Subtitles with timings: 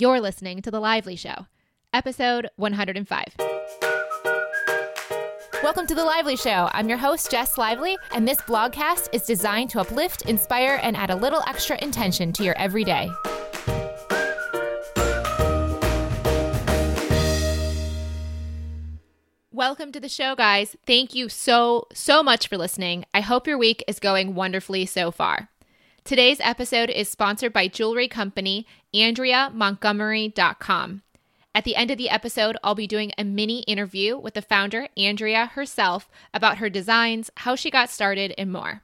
[0.00, 1.44] You're listening to The Lively Show,
[1.92, 3.24] episode 105.
[5.62, 6.70] Welcome to The Lively Show.
[6.72, 11.10] I'm your host, Jess Lively, and this blogcast is designed to uplift, inspire, and add
[11.10, 13.10] a little extra intention to your everyday.
[19.52, 20.76] Welcome to the show, guys.
[20.86, 23.04] Thank you so, so much for listening.
[23.12, 25.50] I hope your week is going wonderfully so far.
[26.02, 31.02] Today's episode is sponsored by jewelry company AndreaMontgomery.com.
[31.54, 34.88] At the end of the episode, I'll be doing a mini interview with the founder,
[34.96, 38.82] Andrea herself, about her designs, how she got started, and more.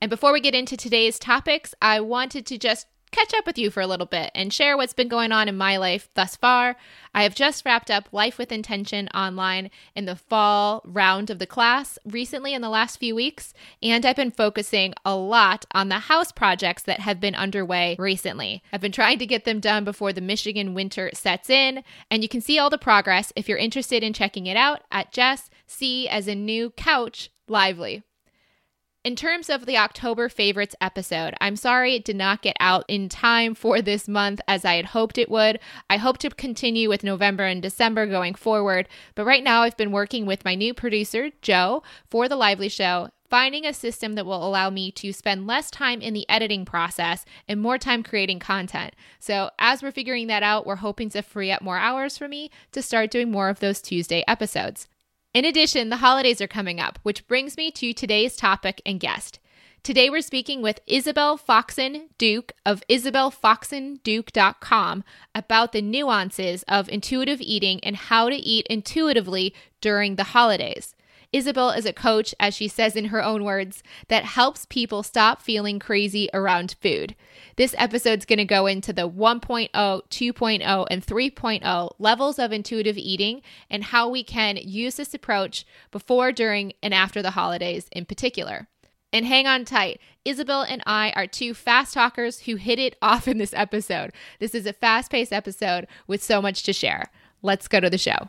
[0.00, 3.70] And before we get into today's topics, I wanted to just catch up with you
[3.70, 6.76] for a little bit and share what's been going on in my life thus far.
[7.14, 11.46] I have just wrapped up Life with Intention online in the fall round of the
[11.46, 15.98] class recently in the last few weeks, and I've been focusing a lot on the
[15.98, 18.62] house projects that have been underway recently.
[18.72, 22.28] I've been trying to get them done before the Michigan winter sets in, and you
[22.28, 26.08] can see all the progress if you're interested in checking it out at Jess C
[26.08, 28.02] as a new couch lively.
[29.04, 33.08] In terms of the October favorites episode, I'm sorry it did not get out in
[33.08, 35.60] time for this month as I had hoped it would.
[35.88, 39.92] I hope to continue with November and December going forward, but right now I've been
[39.92, 44.46] working with my new producer, Joe, for The Lively Show, finding a system that will
[44.46, 48.96] allow me to spend less time in the editing process and more time creating content.
[49.20, 52.50] So, as we're figuring that out, we're hoping to free up more hours for me
[52.72, 54.88] to start doing more of those Tuesday episodes.
[55.34, 59.38] In addition, the holidays are coming up, which brings me to today's topic and guest.
[59.82, 65.04] Today we're speaking with Isabel Foxen Duke of isabelfoxenduke.com
[65.34, 70.94] about the nuances of intuitive eating and how to eat intuitively during the holidays.
[71.30, 75.42] Isabel is a coach, as she says in her own words, that helps people stop
[75.42, 77.14] feeling crazy around food.
[77.56, 83.42] This episode's going to go into the 1.0, 2.0, and 3.0 levels of intuitive eating
[83.68, 88.66] and how we can use this approach before, during, and after the holidays in particular.
[89.12, 90.00] And hang on tight.
[90.24, 94.12] Isabel and I are two fast talkers who hit it off in this episode.
[94.38, 97.10] This is a fast paced episode with so much to share.
[97.42, 98.28] Let's go to the show.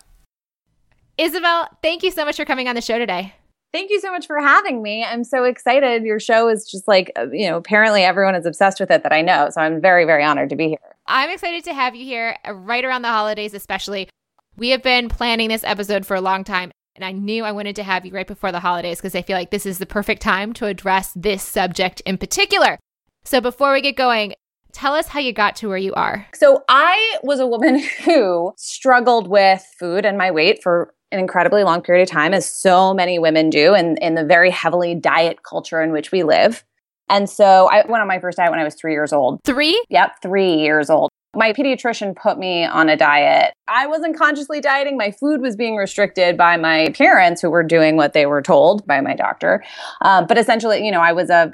[1.20, 3.34] Isabel, thank you so much for coming on the show today.
[3.74, 5.04] Thank you so much for having me.
[5.04, 6.04] I'm so excited.
[6.04, 9.12] Your show is just like, uh, you know, apparently everyone is obsessed with it that
[9.12, 9.50] I know.
[9.52, 10.96] So I'm very, very honored to be here.
[11.08, 14.08] I'm excited to have you here uh, right around the holidays, especially.
[14.56, 17.76] We have been planning this episode for a long time, and I knew I wanted
[17.76, 20.22] to have you right before the holidays because I feel like this is the perfect
[20.22, 22.80] time to address this subject in particular.
[23.26, 24.36] So before we get going,
[24.72, 26.28] Tell us how you got to where you are.
[26.36, 31.64] So, I was a woman who struggled with food and my weight for an incredibly
[31.64, 35.44] long period of time, as so many women do in, in the very heavily diet
[35.44, 36.64] culture in which we live.
[37.10, 39.40] And so I went on my first diet when I was three years old.
[39.44, 39.84] Three?
[39.90, 41.10] Yep, three years old.
[41.36, 43.54] My pediatrician put me on a diet.
[43.68, 44.98] I wasn't consciously dieting.
[44.98, 48.86] My food was being restricted by my parents who were doing what they were told
[48.88, 49.64] by my doctor.
[50.02, 51.52] Um, but essentially, you know, I was a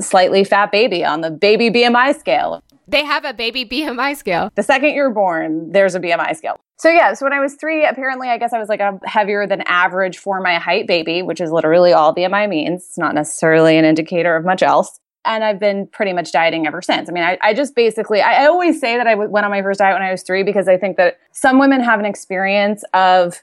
[0.00, 2.62] slightly fat baby on the baby BMI scale.
[2.86, 4.50] They have a baby BMI scale.
[4.54, 6.58] The second you're born, there's a BMI scale.
[6.78, 9.48] So yeah, so when I was three, apparently I guess I was like a heavier
[9.48, 12.84] than average for my height baby, which is literally all BMI means.
[12.84, 15.00] It's not necessarily an indicator of much else.
[15.24, 17.08] And I've been pretty much dieting ever since.
[17.08, 19.60] I mean, I, I just basically, I, I always say that I went on my
[19.60, 22.84] first diet when I was three because I think that some women have an experience
[22.94, 23.42] of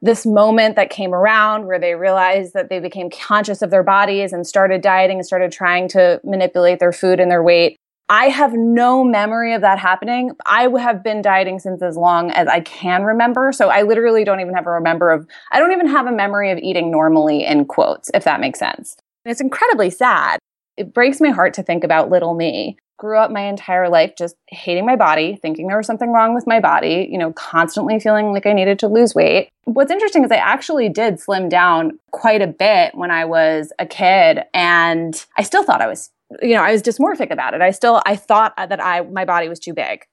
[0.00, 4.32] this moment that came around where they realized that they became conscious of their bodies
[4.32, 8.52] and started dieting and started trying to manipulate their food and their weight I have
[8.52, 10.30] no memory of that happening.
[10.46, 13.50] I have been dieting since as long as I can remember.
[13.52, 16.52] So I literally don't even have a remember of, I don't even have a memory
[16.52, 18.96] of eating normally in quotes, if that makes sense.
[19.24, 20.38] it's incredibly sad.
[20.76, 22.76] It breaks my heart to think about little me.
[22.98, 26.46] Grew up my entire life just hating my body, thinking there was something wrong with
[26.46, 29.50] my body, you know, constantly feeling like I needed to lose weight.
[29.64, 33.84] What's interesting is I actually did slim down quite a bit when I was a
[33.84, 36.10] kid and I still thought I was
[36.42, 37.60] you know, I was dysmorphic about it.
[37.60, 40.04] I still, I thought that I, my body was too big.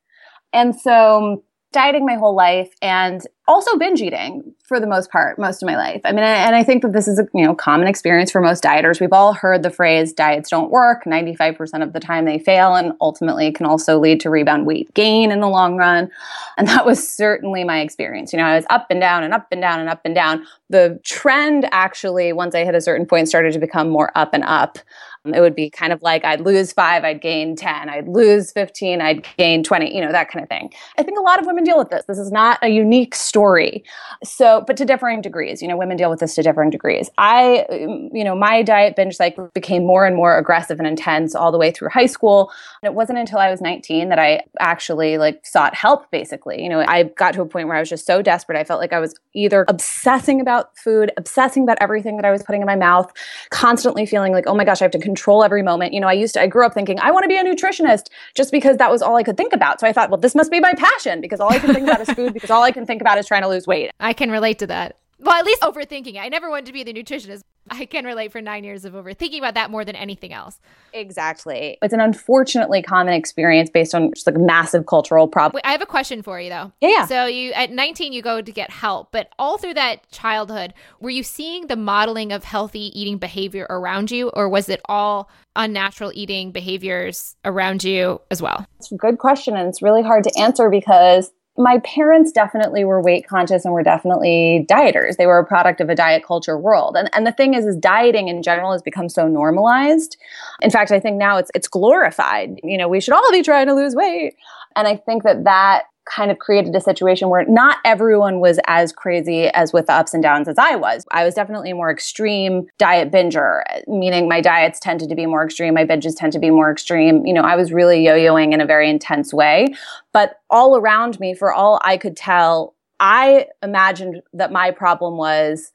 [0.51, 1.41] And so um,
[1.73, 5.76] dieting my whole life and also binge eating for the most part, most of my
[5.76, 5.99] life.
[6.05, 8.64] I mean, and I think that this is a you know common experience for most
[8.64, 9.02] dieters.
[9.02, 11.03] We've all heard the phrase diets don't work.
[11.03, 15.32] 95% of the time they fail and ultimately can also lead to rebound weight gain
[15.32, 16.09] in the long run.
[16.58, 18.32] And that was certainly my experience.
[18.32, 20.46] You know, I was up and down and up and down and up and down.
[20.70, 24.43] The trend actually, once I hit a certain point, started to become more up and
[24.46, 24.78] up.
[25.25, 28.99] It would be kind of like I'd lose five, I'd gain 10, I'd lose 15,
[29.02, 30.73] I'd gain 20, you know, that kind of thing.
[30.97, 32.03] I think a lot of women deal with this.
[32.05, 33.85] This is not a unique story.
[34.23, 37.09] So, but to differing degrees, you know, women deal with this to differing degrees.
[37.17, 41.35] I, um, you know, my diet binge cycle became more and more aggressive and intense
[41.35, 42.52] all the way through high school.
[42.81, 46.61] And it wasn't until I was 19 that I actually like sought help, basically.
[46.61, 48.58] You know, I got to a point where I was just so desperate.
[48.58, 52.43] I felt like I was either obsessing about food, obsessing about everything that I was
[52.43, 53.11] putting in my mouth,
[53.52, 55.93] constantly feeling like, oh my gosh, I have to control every moment.
[55.93, 58.07] You know, I used to, I grew up thinking, I want to be a nutritionist
[58.35, 59.79] just because that was all I could think about.
[59.79, 62.01] So I thought, well, this must be my passion because all I can think about
[62.01, 63.91] is food because all I can think about is trying to lose weight.
[63.99, 64.97] I can relate to that.
[65.23, 66.20] Well, at least overthinking it.
[66.20, 67.43] I never wanted to be the nutritionist.
[67.70, 70.59] I can relate for nine years of overthinking about that more than anything else.
[70.91, 71.78] Exactly.
[71.81, 75.55] It's an unfortunately common experience based on just like massive cultural problem.
[75.55, 76.73] Wait, I have a question for you though.
[76.81, 77.05] Yeah, yeah.
[77.05, 81.09] So you at 19 you go to get help, but all through that childhood, were
[81.09, 86.11] you seeing the modeling of healthy eating behavior around you or was it all unnatural
[86.14, 88.66] eating behaviors around you as well?
[88.79, 93.02] It's a good question and it's really hard to answer because my parents definitely were
[93.02, 95.17] weight conscious and were definitely dieters.
[95.17, 96.97] They were a product of a diet culture world.
[96.97, 100.17] And, and the thing is, is dieting in general has become so normalized.
[100.61, 102.59] In fact, I think now it's, it's glorified.
[102.64, 104.35] You know, we should all be trying to lose weight.
[104.76, 108.91] And I think that that kind of created a situation where not everyone was as
[108.91, 111.05] crazy as with the ups and downs as I was.
[111.11, 115.44] I was definitely a more extreme diet binger, meaning my diets tended to be more
[115.44, 117.26] extreme, my binges tend to be more extreme.
[117.26, 119.73] You know, I was really yo-yoing in a very intense way,
[120.11, 125.72] but all around me for all I could tell, I imagined that my problem was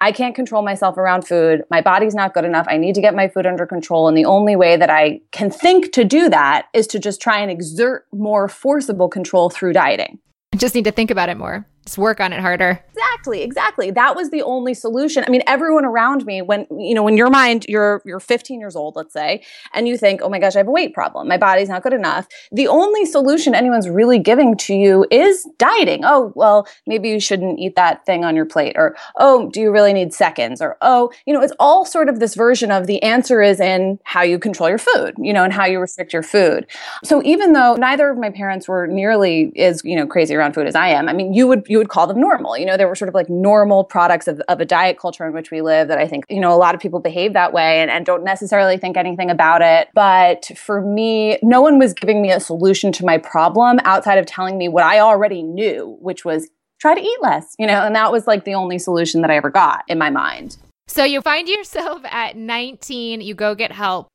[0.00, 1.62] I can't control myself around food.
[1.70, 2.66] My body's not good enough.
[2.68, 4.08] I need to get my food under control.
[4.08, 7.40] And the only way that I can think to do that is to just try
[7.40, 10.18] and exert more forcible control through dieting.
[10.52, 11.66] I just need to think about it more.
[11.86, 12.82] Just work on it harder.
[12.90, 13.90] Exactly, exactly.
[13.90, 15.24] That was the only solution.
[15.26, 18.76] I mean, everyone around me, when you know, when your mind, you're you're 15 years
[18.76, 19.42] old, let's say,
[19.72, 21.26] and you think, oh my gosh, I have a weight problem.
[21.26, 22.28] My body's not good enough.
[22.52, 26.02] The only solution anyone's really giving to you is dieting.
[26.04, 29.72] Oh, well, maybe you shouldn't eat that thing on your plate, or oh, do you
[29.72, 30.60] really need seconds?
[30.60, 33.98] Or oh, you know, it's all sort of this version of the answer is in
[34.04, 36.66] how you control your food, you know, and how you restrict your food.
[37.04, 40.66] So even though neither of my parents were nearly as, you know, crazy around food
[40.66, 42.58] as I am, I mean, you would you would call them normal.
[42.58, 45.32] You know, there were sort of like normal products of, of a diet culture in
[45.32, 47.80] which we live that I think, you know, a lot of people behave that way
[47.80, 49.88] and, and don't necessarily think anything about it.
[49.94, 54.26] But for me, no one was giving me a solution to my problem outside of
[54.26, 56.48] telling me what I already knew, which was
[56.80, 59.36] try to eat less, you know, and that was like the only solution that I
[59.36, 60.56] ever got in my mind.
[60.88, 64.09] So you find yourself at 19, you go get help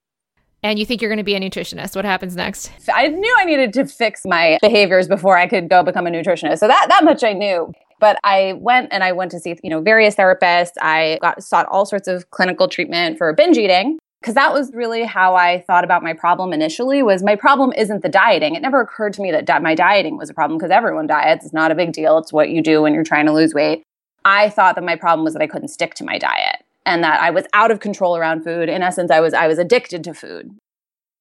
[0.66, 1.96] and you think you're going to be a nutritionist.
[1.96, 2.72] What happens next?
[2.92, 6.58] I knew I needed to fix my behaviors before I could go become a nutritionist.
[6.58, 7.72] So that that much I knew.
[8.00, 10.74] But I went and I went to see, you know, various therapists.
[10.82, 15.04] I got sought all sorts of clinical treatment for binge eating because that was really
[15.04, 18.56] how I thought about my problem initially was my problem isn't the dieting.
[18.56, 21.46] It never occurred to me that di- my dieting was a problem because everyone diets.
[21.46, 22.18] It's not a big deal.
[22.18, 23.84] It's what you do when you're trying to lose weight.
[24.26, 27.20] I thought that my problem was that I couldn't stick to my diet and that
[27.20, 28.70] I was out of control around food.
[28.70, 30.52] In essence, I was I was addicted to food.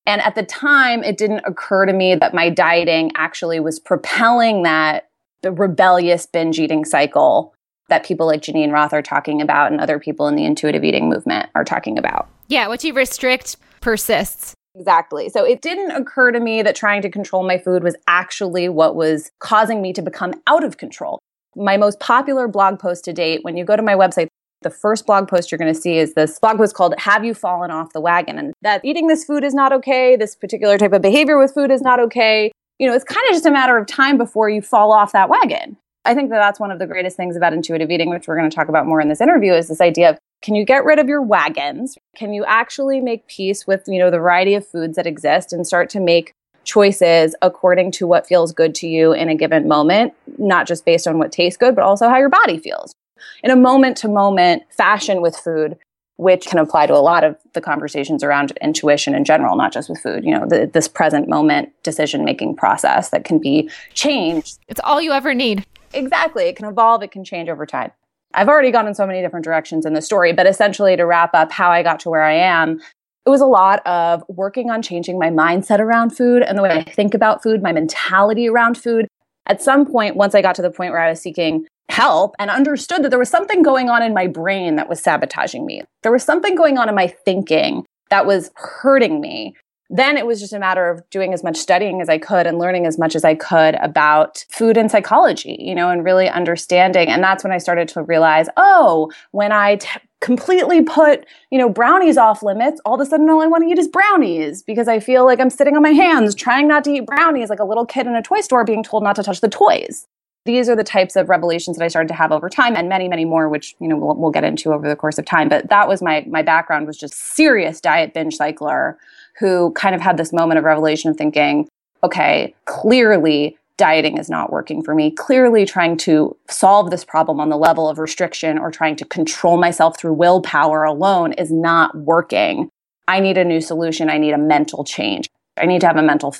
[0.06, 4.62] And at the time, it didn't occur to me that my dieting actually was propelling
[4.64, 5.08] that
[5.42, 7.54] the rebellious binge eating cycle
[7.88, 11.08] that people like Geneen Roth are talking about and other people in the intuitive eating
[11.08, 12.28] movement are talking about.
[12.48, 14.54] Yeah, what you restrict persists.
[14.74, 15.28] Exactly.
[15.28, 18.96] So it didn't occur to me that trying to control my food was actually what
[18.96, 21.18] was causing me to become out of control.
[21.54, 24.28] My most popular blog post to date, when you go to my website,
[24.64, 27.34] the first blog post you're going to see is this blog post called Have You
[27.34, 28.36] Fallen Off the Wagon?
[28.36, 30.16] And that eating this food is not okay.
[30.16, 32.50] This particular type of behavior with food is not okay.
[32.80, 35.28] You know, it's kind of just a matter of time before you fall off that
[35.28, 35.76] wagon.
[36.04, 38.50] I think that that's one of the greatest things about intuitive eating, which we're going
[38.50, 40.98] to talk about more in this interview, is this idea of can you get rid
[40.98, 41.96] of your wagons?
[42.16, 45.66] Can you actually make peace with, you know, the variety of foods that exist and
[45.66, 46.32] start to make
[46.64, 51.06] choices according to what feels good to you in a given moment, not just based
[51.06, 52.94] on what tastes good, but also how your body feels
[53.42, 55.76] in a moment to moment fashion with food,
[56.16, 59.88] which can apply to a lot of the conversations around intuition in general, not just
[59.88, 64.58] with food, you know, the, this present moment decision making process that can be changed.
[64.68, 65.66] It's all you ever need.
[65.92, 66.44] Exactly.
[66.44, 67.90] It can evolve, it can change over time.
[68.34, 71.34] I've already gone in so many different directions in the story, but essentially to wrap
[71.34, 72.80] up how I got to where I am,
[73.26, 76.70] it was a lot of working on changing my mindset around food and the way
[76.70, 79.06] I think about food, my mentality around food.
[79.46, 82.50] At some point, once I got to the point where I was seeking help and
[82.50, 85.82] understood that there was something going on in my brain that was sabotaging me.
[86.02, 89.54] There was something going on in my thinking that was hurting me.
[89.90, 92.58] Then it was just a matter of doing as much studying as I could and
[92.58, 97.08] learning as much as I could about food and psychology, you know, and really understanding.
[97.08, 99.88] And that's when I started to realize, oh, when I t-
[100.20, 103.70] completely put, you know, brownies off limits, all of a sudden all I want to
[103.70, 106.90] eat is brownies because I feel like I'm sitting on my hands trying not to
[106.90, 109.42] eat brownies like a little kid in a toy store being told not to touch
[109.42, 110.06] the toys.
[110.46, 113.08] These are the types of revelations that I started to have over time and many,
[113.08, 115.48] many more, which, you know, we'll, we'll get into over the course of time.
[115.48, 118.98] But that was my, my background was just serious diet binge cycler
[119.38, 121.68] who kind of had this moment of revelation of thinking,
[122.02, 125.10] okay, clearly dieting is not working for me.
[125.10, 129.56] Clearly, trying to solve this problem on the level of restriction or trying to control
[129.56, 132.68] myself through willpower alone is not working.
[133.08, 134.08] I need a new solution.
[134.08, 135.28] I need a mental change.
[135.56, 136.34] I need to have a mental,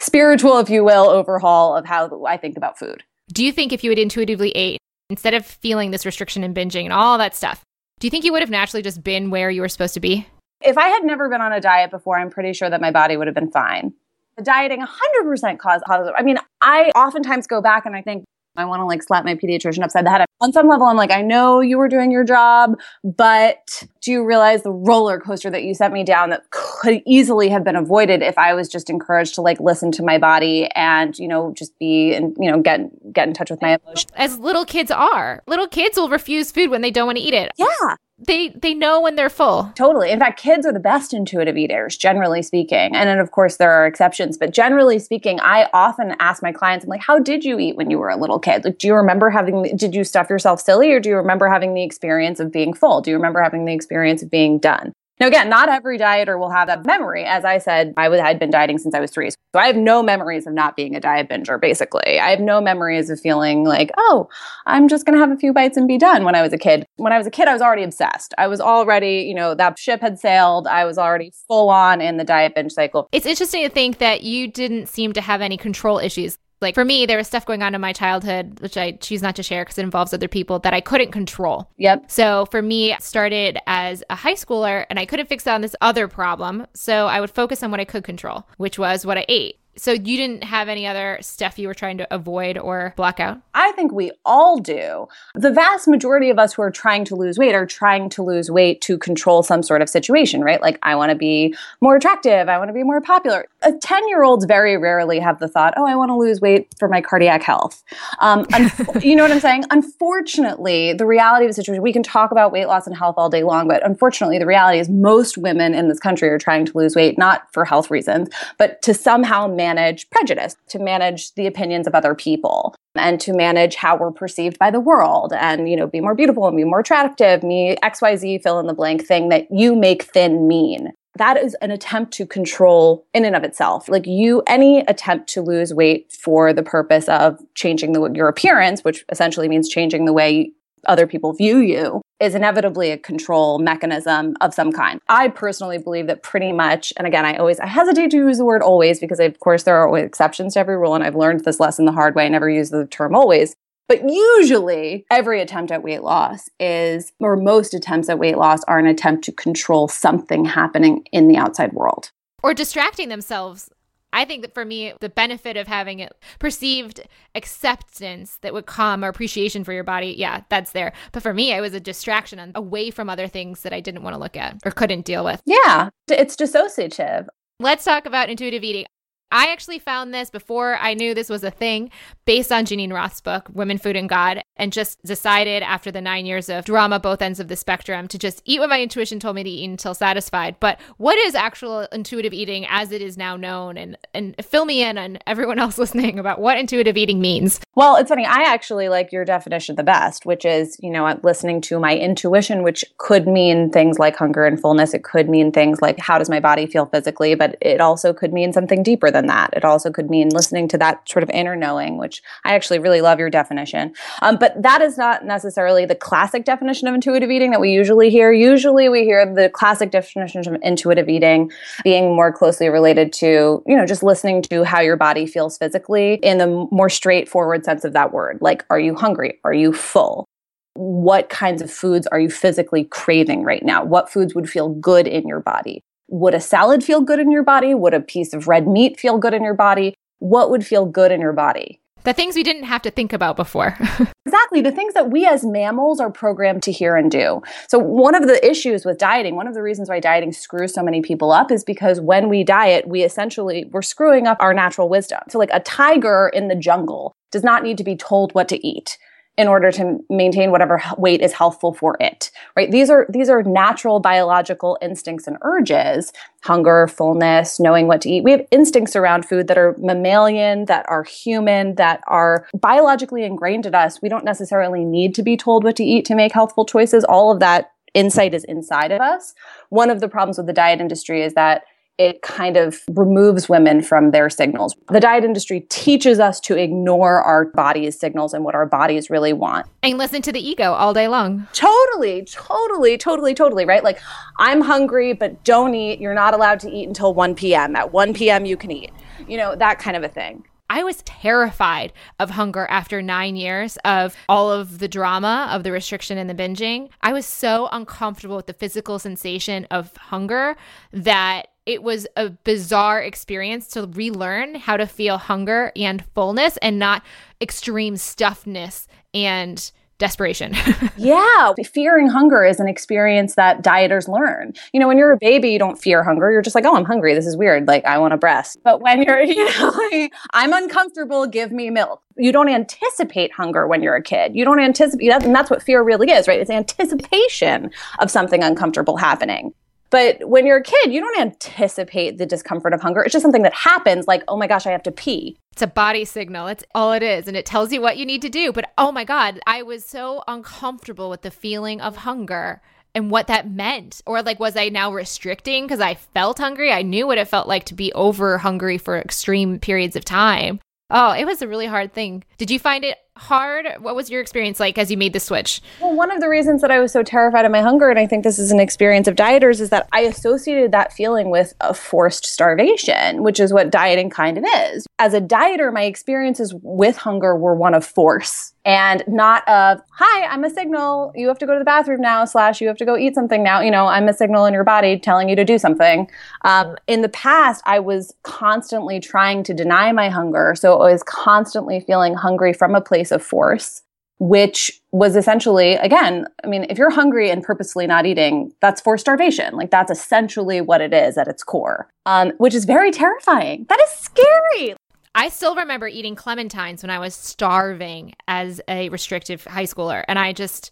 [0.00, 3.02] spiritual, if you will, overhaul of how I think about food.
[3.32, 4.78] Do you think if you had intuitively ate,
[5.10, 7.62] instead of feeling this restriction and binging and all that stuff,
[7.98, 10.26] do you think you would have naturally just been where you were supposed to be?
[10.64, 13.16] If I had never been on a diet before, I'm pretty sure that my body
[13.16, 13.92] would have been fine.
[14.36, 15.84] The dieting 100% caused.
[15.88, 19.34] I mean, I oftentimes go back and I think, I want to like slap my
[19.34, 20.26] pediatrician upside the head.
[20.42, 24.26] On some level, I'm like, I know you were doing your job, but do you
[24.26, 28.22] realize the roller coaster that you sent me down that could easily have been avoided
[28.22, 31.78] if I was just encouraged to like listen to my body and, you know, just
[31.78, 34.12] be and, you know, get, get in touch with my emotions.
[34.16, 35.42] As little kids are.
[35.46, 37.52] Little kids will refuse food when they don't want to eat it.
[37.56, 39.72] Yeah they they know when they're full.
[39.74, 40.10] Totally.
[40.10, 42.94] In fact, kids are the best intuitive eaters, generally speaking.
[42.94, 46.84] And then of course there are exceptions, but generally speaking, I often ask my clients,
[46.84, 48.64] I'm like, how did you eat when you were a little kid?
[48.64, 51.74] Like, do you remember having did you stuff yourself silly or do you remember having
[51.74, 53.00] the experience of being full?
[53.00, 54.92] Do you remember having the experience of being done?
[55.22, 57.22] Now, again, not every dieter will have that memory.
[57.22, 59.30] As I said, I had been dieting since I was three.
[59.30, 62.18] So I have no memories of not being a diet binger, basically.
[62.18, 64.28] I have no memories of feeling like, oh,
[64.66, 66.58] I'm just going to have a few bites and be done when I was a
[66.58, 66.84] kid.
[66.96, 68.34] When I was a kid, I was already obsessed.
[68.36, 70.66] I was already, you know, that ship had sailed.
[70.66, 73.08] I was already full on in the diet binge cycle.
[73.12, 76.36] It's interesting to think that you didn't seem to have any control issues.
[76.62, 79.36] Like for me, there was stuff going on in my childhood, which I choose not
[79.36, 81.70] to share because it involves other people that I couldn't control.
[81.78, 82.10] Yep.
[82.10, 85.76] So for me, it started as a high schooler and I couldn't fix on this
[85.80, 86.66] other problem.
[86.74, 89.56] So I would focus on what I could control, which was what I ate.
[89.76, 93.40] So you didn't have any other stuff you were trying to avoid or block out?
[93.54, 95.08] I think we all do.
[95.34, 98.50] The vast majority of us who are trying to lose weight are trying to lose
[98.50, 100.60] weight to control some sort of situation, right?
[100.60, 102.50] Like, I want to be more attractive.
[102.50, 103.46] I want to be more popular.
[103.62, 106.68] A 10 year olds very rarely have the thought, oh, I want to lose weight
[106.78, 107.82] for my cardiac health.
[108.20, 108.70] Um, un-
[109.02, 109.64] you know what I'm saying?
[109.70, 113.30] Unfortunately, the reality of the situation, we can talk about weight loss and health all
[113.30, 116.76] day long, but unfortunately, the reality is most women in this country are trying to
[116.76, 121.86] lose weight, not for health reasons, but to somehow manage prejudice, to manage the opinions
[121.86, 125.86] of other people and to manage how we're perceived by the world and you know
[125.86, 129.46] be more beautiful and be more attractive me xyz fill in the blank thing that
[129.50, 130.92] you make thin mean.
[131.16, 133.88] That is an attempt to control in and of itself.
[133.88, 138.82] Like you any attempt to lose weight for the purpose of changing the, your appearance
[138.82, 140.52] which essentially means changing the way
[140.86, 145.00] other people view you is inevitably a control mechanism of some kind.
[145.08, 148.44] I personally believe that pretty much, and again, I always I hesitate to use the
[148.44, 151.60] word always because of course there are exceptions to every rule, and I've learned this
[151.60, 152.26] lesson the hard way.
[152.26, 153.54] I never use the term always.
[153.88, 158.78] But usually, every attempt at weight loss is, or most attempts at weight loss are
[158.78, 162.10] an attempt to control something happening in the outside world.
[162.42, 163.68] Or distracting themselves
[164.12, 167.00] I think that for me, the benefit of having it perceived
[167.34, 170.92] acceptance that would come or appreciation for your body, yeah, that's there.
[171.12, 174.02] But for me, it was a distraction and away from other things that I didn't
[174.02, 175.42] want to look at or couldn't deal with.
[175.46, 177.26] Yeah, it's dissociative.
[177.58, 178.86] Let's talk about intuitive eating.
[179.32, 181.90] I actually found this before I knew this was a thing
[182.26, 186.26] based on Geneen Roth's book, Women, Food, and God, and just decided after the nine
[186.26, 189.34] years of drama, both ends of the spectrum, to just eat what my intuition told
[189.34, 190.56] me to eat until satisfied.
[190.60, 193.78] But what is actual intuitive eating as it is now known?
[193.78, 197.58] And, and fill me in on everyone else listening about what intuitive eating means.
[197.74, 198.26] Well, it's funny.
[198.26, 202.62] I actually like your definition the best, which is, you know, listening to my intuition,
[202.62, 204.92] which could mean things like hunger and fullness.
[204.92, 208.34] It could mean things like how does my body feel physically, but it also could
[208.34, 209.50] mean something deeper than than that.
[209.52, 213.00] It also could mean listening to that sort of inner knowing, which I actually really
[213.00, 213.94] love your definition.
[214.20, 218.10] Um, but that is not necessarily the classic definition of intuitive eating that we usually
[218.10, 218.32] hear.
[218.32, 221.50] Usually we hear the classic definition of intuitive eating
[221.84, 226.14] being more closely related to, you know, just listening to how your body feels physically
[226.14, 228.38] in the more straightforward sense of that word.
[228.40, 229.38] Like, are you hungry?
[229.44, 230.26] Are you full?
[230.74, 233.84] what kinds of foods are you physically craving right now?
[233.84, 235.82] What foods would feel good in your body?
[236.12, 237.74] Would a salad feel good in your body?
[237.74, 239.94] Would a piece of red meat feel good in your body?
[240.18, 241.80] What would feel good in your body?
[242.04, 243.78] The things we didn't have to think about before.
[244.26, 244.60] exactly.
[244.60, 247.40] The things that we as mammals are programmed to hear and do.
[247.66, 250.82] So, one of the issues with dieting, one of the reasons why dieting screws so
[250.82, 254.90] many people up is because when we diet, we essentially, we're screwing up our natural
[254.90, 255.20] wisdom.
[255.30, 258.66] So, like a tiger in the jungle does not need to be told what to
[258.66, 258.98] eat
[259.38, 262.70] in order to maintain whatever weight is healthful for it right?
[262.70, 266.12] These are these are natural biological instincts and urges
[266.42, 268.24] hunger fullness knowing what to eat.
[268.24, 273.66] We have instincts around food that are mammalian that are human that are biologically ingrained
[273.66, 274.02] in us.
[274.02, 277.04] We don't necessarily need to be told what to eat to make healthful choices.
[277.04, 279.34] All of that insight is inside of us.
[279.68, 281.62] One of the problems with the diet industry is that
[281.98, 284.74] it kind of removes women from their signals.
[284.88, 289.32] The diet industry teaches us to ignore our body's signals and what our bodies really
[289.32, 289.66] want.
[289.82, 291.46] And listen to the ego all day long.
[291.52, 293.84] Totally, totally, totally, totally, right?
[293.84, 294.00] Like,
[294.38, 296.00] I'm hungry, but don't eat.
[296.00, 297.76] You're not allowed to eat until 1 p.m.
[297.76, 298.92] At 1 p.m., you can eat.
[299.28, 300.44] You know, that kind of a thing.
[300.70, 305.70] I was terrified of hunger after nine years of all of the drama of the
[305.70, 306.88] restriction and the binging.
[307.02, 310.56] I was so uncomfortable with the physical sensation of hunger
[310.90, 316.78] that it was a bizarre experience to relearn how to feel hunger and fullness and
[316.78, 317.02] not
[317.40, 320.52] extreme stuffness and desperation.
[320.96, 321.52] yeah.
[321.72, 324.52] Fearing hunger is an experience that dieters learn.
[324.72, 326.32] You know, when you're a baby, you don't fear hunger.
[326.32, 327.14] You're just like, oh, I'm hungry.
[327.14, 327.68] This is weird.
[327.68, 328.58] Like, I want a breast.
[328.64, 332.02] But when you're, you know, like, I'm uncomfortable, give me milk.
[332.16, 334.34] You don't anticipate hunger when you're a kid.
[334.34, 335.08] You don't anticipate.
[335.08, 336.40] And that's what fear really is, right?
[336.40, 339.54] It's anticipation of something uncomfortable happening.
[339.92, 343.02] But when you're a kid, you don't anticipate the discomfort of hunger.
[343.02, 345.36] It's just something that happens, like, oh my gosh, I have to pee.
[345.52, 346.46] It's a body signal.
[346.46, 347.28] It's all it is.
[347.28, 348.52] And it tells you what you need to do.
[348.52, 352.62] But oh my God, I was so uncomfortable with the feeling of hunger
[352.94, 354.00] and what that meant.
[354.06, 356.72] Or like, was I now restricting because I felt hungry?
[356.72, 360.58] I knew what it felt like to be over hungry for extreme periods of time.
[360.88, 362.24] Oh, it was a really hard thing.
[362.38, 363.66] Did you find it hard?
[363.78, 365.62] What was your experience like as you made the switch?
[365.80, 368.06] Well, one of the reasons that I was so terrified of my hunger, and I
[368.06, 371.72] think this is an experience of dieters, is that I associated that feeling with a
[371.72, 374.86] forced starvation, which is what dieting kind of is.
[374.98, 380.24] As a dieter, my experiences with hunger were one of force and not of hi
[380.26, 382.84] i'm a signal you have to go to the bathroom now slash you have to
[382.84, 385.44] go eat something now you know i'm a signal in your body telling you to
[385.44, 386.08] do something
[386.44, 391.02] um, in the past i was constantly trying to deny my hunger so i was
[391.02, 393.82] constantly feeling hungry from a place of force
[394.18, 398.96] which was essentially again i mean if you're hungry and purposely not eating that's for
[398.98, 399.54] starvation.
[399.56, 403.66] Like that's essentially what it is at its core um, which is very terrifying.
[403.68, 404.74] That is scary.
[405.14, 410.04] I still remember eating clementines when I was starving as a restrictive high schooler.
[410.08, 410.70] And I just,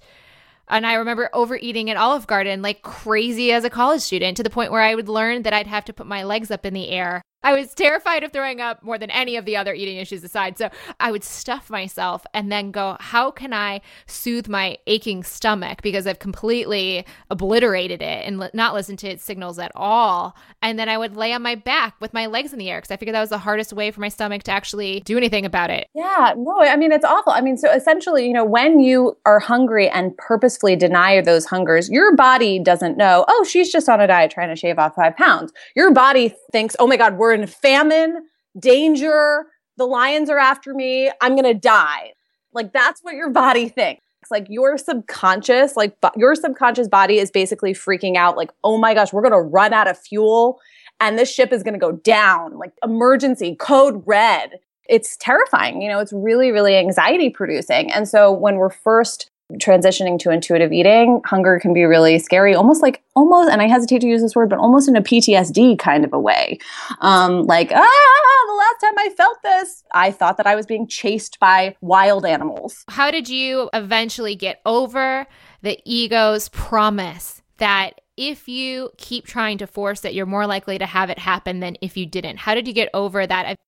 [0.68, 4.50] and I remember overeating at Olive Garden like crazy as a college student to the
[4.50, 6.88] point where I would learn that I'd have to put my legs up in the
[6.88, 10.22] air I was terrified of throwing up more than any of the other eating issues
[10.22, 10.58] aside.
[10.58, 15.80] So I would stuff myself and then go, how can I soothe my aching stomach?
[15.80, 20.36] Because I've completely obliterated it and not listened to its signals at all.
[20.60, 22.90] And then I would lay on my back with my legs in the air because
[22.90, 25.70] I figured that was the hardest way for my stomach to actually do anything about
[25.70, 25.88] it.
[25.94, 27.32] Yeah, no, I mean, it's awful.
[27.32, 31.88] I mean, so essentially, you know, when you are hungry and purposefully deny those hungers,
[31.88, 35.16] your body doesn't know, oh, she's just on a diet trying to shave off five
[35.16, 35.52] pounds.
[35.74, 38.26] Your body thinks, oh my God, we're we're in famine,
[38.58, 42.12] danger, the lions are after me, I'm going to die.
[42.52, 44.02] Like that's what your body thinks.
[44.22, 48.92] It's Like your subconscious, like your subconscious body is basically freaking out like, "Oh my
[48.92, 50.60] gosh, we're going to run out of fuel
[51.00, 54.58] and this ship is going to go down." Like emergency code red.
[54.88, 55.80] It's terrifying.
[55.80, 57.90] You know, it's really really anxiety producing.
[57.92, 62.82] And so when we're first transitioning to intuitive eating, hunger can be really scary, almost
[62.82, 66.04] like almost, and I hesitate to use this word, but almost in a PTSD kind
[66.04, 66.58] of a way.
[67.00, 70.86] Um, like, ah, the last time I felt this, I thought that I was being
[70.86, 72.84] chased by wild animals.
[72.88, 75.26] How did you eventually get over
[75.62, 80.86] the ego's promise that if you keep trying to force it, you're more likely to
[80.86, 82.38] have it happen than if you didn't?
[82.38, 83.58] How did you get over that?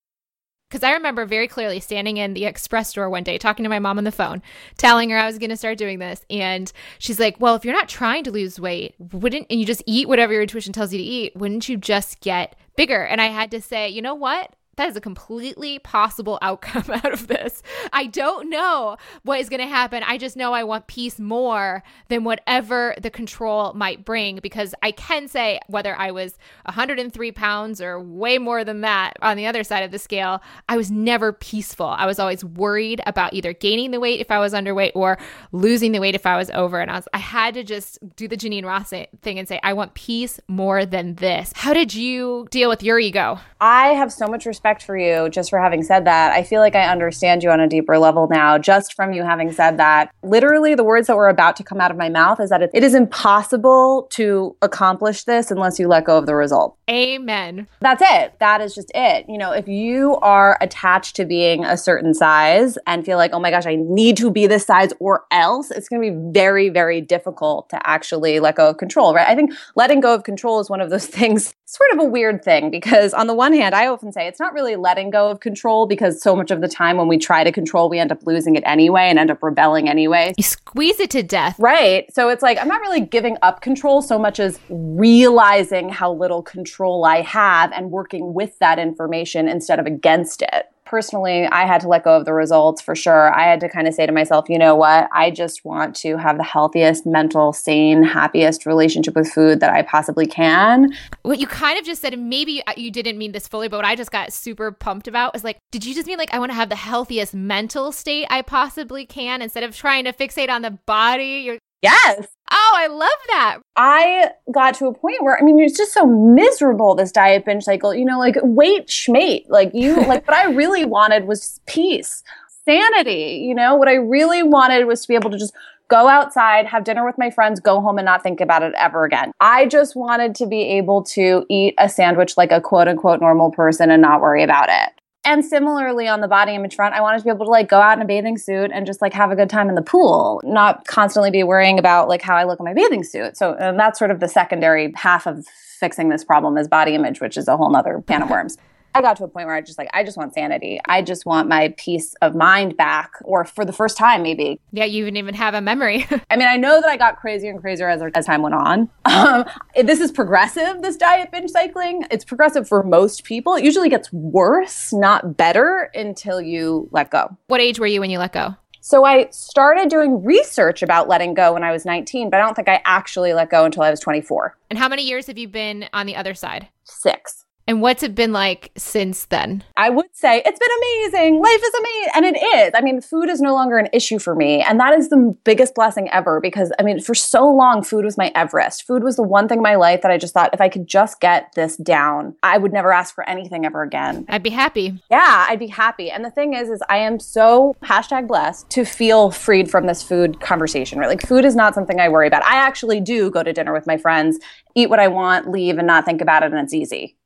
[0.72, 3.78] Because I remember very clearly standing in the express store one day, talking to my
[3.78, 4.40] mom on the phone,
[4.78, 6.24] telling her I was going to start doing this.
[6.30, 9.82] And she's like, Well, if you're not trying to lose weight, wouldn't, and you just
[9.84, 13.04] eat whatever your intuition tells you to eat, wouldn't you just get bigger?
[13.04, 14.54] And I had to say, You know what?
[14.76, 17.62] That is a completely possible outcome out of this.
[17.92, 20.02] I don't know what is going to happen.
[20.02, 24.92] I just know I want peace more than whatever the control might bring because I
[24.92, 29.62] can say whether I was 103 pounds or way more than that on the other
[29.62, 31.88] side of the scale, I was never peaceful.
[31.88, 35.18] I was always worried about either gaining the weight if I was underweight or
[35.52, 36.80] losing the weight if I was over.
[36.80, 39.74] And I was, I had to just do the Geneen Roth thing and say, I
[39.74, 41.52] want peace more than this.
[41.54, 43.38] How did you deal with your ego?
[43.60, 46.32] I have so much respect respect for you just for having said that.
[46.32, 49.50] I feel like I understand you on a deeper level now, just from you having
[49.50, 50.14] said that.
[50.22, 52.70] Literally, the words that were about to come out of my mouth is that it,
[52.72, 56.76] it is impossible to accomplish this unless you let go of the result.
[56.88, 57.66] Amen.
[57.80, 58.38] That's it.
[58.38, 59.26] That is just it.
[59.28, 63.40] You know, if you are attached to being a certain size and feel like, oh
[63.40, 66.68] my gosh, I need to be this size or else, it's going to be very,
[66.68, 69.26] very difficult to actually let go of control, right?
[69.26, 72.44] I think letting go of control is one of those things, sort of a weird
[72.44, 75.40] thing, because on the one hand, I often say it's not really letting go of
[75.40, 78.26] control because so much of the time when we try to control, we end up
[78.26, 80.34] losing it anyway and end up rebelling anyway.
[80.36, 81.56] You squeeze it to death.
[81.58, 82.12] Right.
[82.12, 86.42] So it's like, I'm not really giving up control so much as realizing how little
[86.42, 91.80] control I have and working with that information instead of against it personally, I had
[91.80, 93.34] to let go of the results for sure.
[93.34, 95.08] I had to kind of say to myself, you know what?
[95.10, 99.80] I just want to have the healthiest, mental, sane, happiest relationship with food that I
[99.80, 100.92] possibly can.
[101.22, 103.78] What you kind of just said, and maybe uh, you didn't mean this fully, but
[103.78, 106.38] what I just got super pumped about is like, did you just mean like I
[106.38, 110.50] want to have the healthiest mental state I possibly can instead of trying to fixate
[110.50, 111.40] on the body?
[111.46, 112.28] You're Yes.
[112.54, 113.58] Oh, I love that.
[113.76, 117.64] I got to a point where, I mean, it's just so miserable, this diet binge
[117.64, 117.94] cycle.
[117.94, 119.46] You know, like wait, schmate.
[119.48, 122.22] Like you, like what I really wanted was peace,
[122.64, 123.42] sanity.
[123.46, 125.54] You know, what I really wanted was to be able to just
[125.88, 129.04] go outside, have dinner with my friends, go home and not think about it ever
[129.04, 129.32] again.
[129.40, 133.50] I just wanted to be able to eat a sandwich like a quote unquote normal
[133.50, 135.01] person and not worry about it.
[135.24, 137.80] And similarly on the body image front, I wanted to be able to like go
[137.80, 140.40] out in a bathing suit and just like have a good time in the pool,
[140.42, 143.36] not constantly be worrying about like how I look in my bathing suit.
[143.36, 147.36] So that's sort of the secondary half of fixing this problem is body image, which
[147.36, 148.58] is a whole nother can of worms.
[148.94, 150.80] I got to a point where I just like, I just want sanity.
[150.86, 154.60] I just want my peace of mind back, or for the first time, maybe.
[154.72, 156.06] Yeah, you didn't even have a memory.
[156.30, 158.90] I mean, I know that I got crazier and crazier as, as time went on.
[159.12, 159.44] Um,
[159.84, 162.04] this is progressive, this diet binge cycling.
[162.10, 163.54] It's progressive for most people.
[163.54, 167.36] It usually gets worse, not better, until you let go.
[167.48, 168.56] What age were you when you let go?
[168.80, 172.54] So I started doing research about letting go when I was 19, but I don't
[172.54, 174.56] think I actually let go until I was 24.
[174.70, 176.66] And how many years have you been on the other side?
[176.82, 177.44] Six.
[177.66, 179.62] And what's it been like since then?
[179.76, 181.40] I would say it's been amazing.
[181.40, 182.12] Life is amazing.
[182.14, 182.72] And it is.
[182.74, 184.62] I mean, food is no longer an issue for me.
[184.62, 188.18] And that is the biggest blessing ever because, I mean, for so long, food was
[188.18, 188.84] my Everest.
[188.84, 190.86] Food was the one thing in my life that I just thought if I could
[190.86, 194.26] just get this down, I would never ask for anything ever again.
[194.28, 195.00] I'd be happy.
[195.10, 196.10] Yeah, I'd be happy.
[196.10, 200.02] And the thing is, is I am so hashtag blessed to feel freed from this
[200.02, 201.08] food conversation, right?
[201.08, 202.44] Like food is not something I worry about.
[202.44, 204.38] I actually do go to dinner with my friends,
[204.74, 206.52] eat what I want, leave and not think about it.
[206.52, 207.16] And it's easy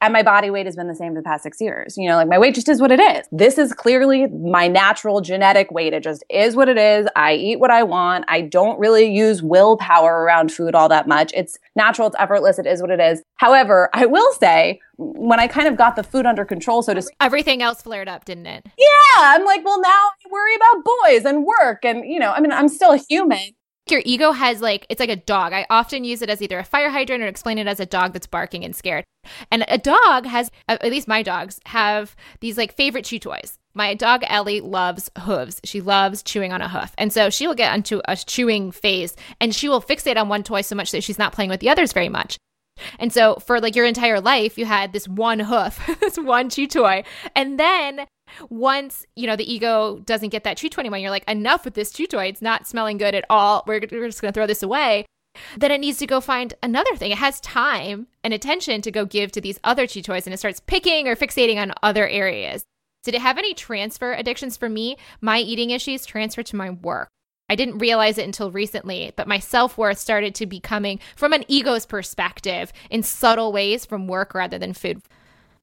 [0.00, 1.96] and my body weight has been the same for the past six years.
[1.96, 3.26] You know, like my weight just is what it is.
[3.32, 5.92] This is clearly my natural genetic weight.
[5.92, 7.06] It just is what it is.
[7.16, 8.24] I eat what I want.
[8.28, 11.32] I don't really use willpower around food all that much.
[11.34, 12.08] It's natural.
[12.08, 12.58] It's effortless.
[12.58, 13.22] It is what it is.
[13.36, 17.02] However, I will say when I kind of got the food under control, so to
[17.02, 18.66] speak, everything else flared up, didn't it?
[18.78, 18.92] Yeah.
[19.16, 21.84] I'm like, well, now I worry about boys and work.
[21.84, 23.55] And, you know, I mean, I'm still a human
[23.90, 25.52] your ego has like it's like a dog.
[25.52, 28.12] I often use it as either a fire hydrant or explain it as a dog
[28.12, 29.04] that's barking and scared.
[29.50, 33.58] And a dog has at least my dogs have these like favorite chew toys.
[33.74, 35.60] My dog Ellie loves hooves.
[35.64, 36.92] She loves chewing on a hoof.
[36.98, 40.42] And so she will get into a chewing phase and she will fixate on one
[40.42, 42.38] toy so much that she's not playing with the others very much.
[42.98, 46.66] And so for like your entire life, you had this one hoof, this one chew
[46.66, 47.04] toy.
[47.34, 48.06] And then
[48.50, 51.74] once you know the ego doesn't get that chew toy anymore, you're like, enough with
[51.74, 52.26] this chew toy.
[52.26, 53.64] It's not smelling good at all.
[53.66, 55.06] We're, we're just going to throw this away.
[55.56, 57.10] Then it needs to go find another thing.
[57.10, 60.38] It has time and attention to go give to these other chew toys, and it
[60.38, 62.64] starts picking or fixating on other areas.
[63.04, 64.96] Did it have any transfer addictions for me?
[65.20, 67.08] My eating issues transferred to my work.
[67.48, 71.32] I didn't realize it until recently, but my self worth started to be coming from
[71.32, 75.02] an ego's perspective in subtle ways from work rather than food.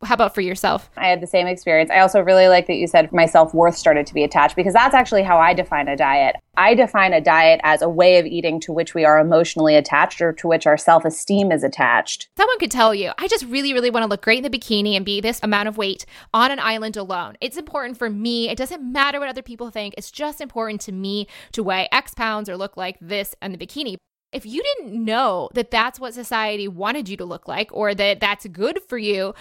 [0.03, 0.89] How about for yourself?
[0.97, 1.89] I had the same experience.
[1.89, 4.73] I also really like that you said my self worth started to be attached because
[4.73, 6.35] that's actually how I define a diet.
[6.55, 10.21] I define a diet as a way of eating to which we are emotionally attached
[10.21, 12.29] or to which our self esteem is attached.
[12.37, 14.95] Someone could tell you, I just really, really want to look great in the bikini
[14.95, 17.35] and be this amount of weight on an island alone.
[17.41, 18.49] It's important for me.
[18.49, 19.95] It doesn't matter what other people think.
[19.97, 23.57] It's just important to me to weigh X pounds or look like this in the
[23.57, 23.97] bikini
[24.33, 28.19] if you didn't know that that's what society wanted you to look like or that
[28.19, 29.33] that's good for you,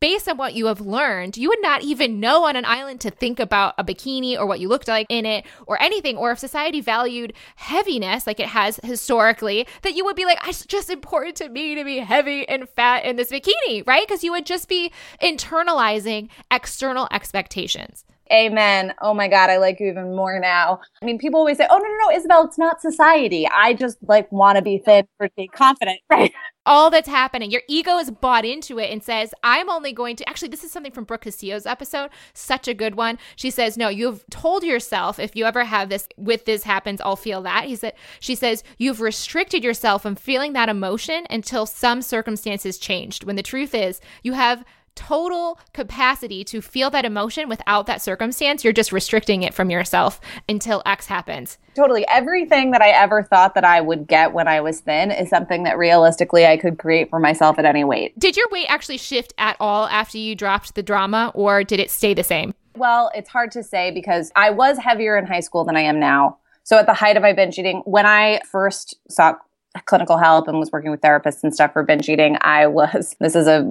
[0.00, 3.10] based on what you have learned, you would not even know on an island to
[3.10, 6.16] think about a bikini or what you looked like in it or anything.
[6.16, 10.66] Or if society valued heaviness like it has historically, that you would be like, it's
[10.66, 14.06] just important to me to be heavy and fat in this bikini, right?
[14.06, 18.04] Because you would just be internalizing external expectations.
[18.32, 18.94] Amen.
[19.00, 20.80] Oh my God, I like you even more now.
[21.00, 23.46] I mean, people always say, oh, no, no, no, Isabel, it's not society.
[23.48, 26.00] I just like want to be thin for being confident.
[26.10, 26.32] Right.
[26.66, 27.50] All that's happening.
[27.50, 30.28] Your ego is bought into it and says, I'm only going to.
[30.28, 32.10] Actually, this is something from Brooke Castillo's episode.
[32.34, 33.18] Such a good one.
[33.36, 37.16] She says, No, you've told yourself if you ever have this, with this happens, I'll
[37.16, 37.64] feel that.
[37.64, 43.24] He said, She says, You've restricted yourself from feeling that emotion until some circumstances changed.
[43.24, 44.64] When the truth is, you have
[44.98, 48.64] total capacity to feel that emotion without that circumstance.
[48.64, 51.56] You're just restricting it from yourself until X happens.
[51.76, 52.04] Totally.
[52.08, 55.62] Everything that I ever thought that I would get when I was thin is something
[55.62, 58.18] that realistically I could create for myself at any weight.
[58.18, 61.92] Did your weight actually shift at all after you dropped the drama, or did it
[61.92, 62.52] stay the same?
[62.76, 66.00] Well, it's hard to say because I was heavier in high school than I am
[66.00, 66.38] now.
[66.64, 69.38] So at the height of my binge eating, when I first sought
[69.84, 73.36] clinical help and was working with therapists and stuff for binge eating, I was, this
[73.36, 73.62] is a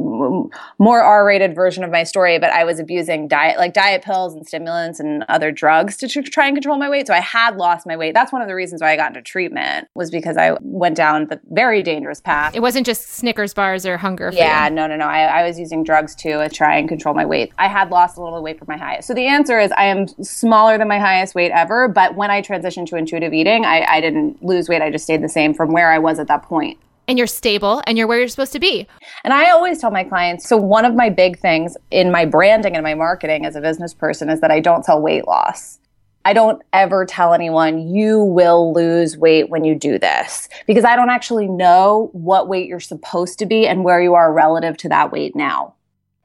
[0.78, 4.34] more R rated version of my story, but I was abusing diet, like diet pills
[4.34, 7.08] and stimulants and other drugs to try and control my weight.
[7.08, 8.14] So I had lost my weight.
[8.14, 11.28] That's one of the reasons why I got into treatment was because I went down
[11.28, 12.56] the very dangerous path.
[12.56, 14.32] It wasn't just Snickers bars or hunger.
[14.34, 15.06] yeah, no, no, no.
[15.06, 17.54] I, I was using drugs too to uh, try and control my weight.
[17.58, 19.08] I had lost a little weight from my highest.
[19.08, 21.88] So the answer is I am smaller than my highest weight ever.
[21.88, 24.82] But when I transitioned to intuitive eating, I, I didn't lose weight.
[24.82, 26.78] I just stayed the same from where I I was at that point.
[27.08, 28.86] And you're stable and you're where you're supposed to be.
[29.24, 32.76] And I always tell my clients so, one of my big things in my branding
[32.76, 35.80] and my marketing as a business person is that I don't sell weight loss.
[36.24, 40.98] I don't ever tell anyone you will lose weight when you do this because I
[40.98, 44.90] don't actually know what weight you're supposed to be and where you are relative to
[44.90, 45.74] that weight now.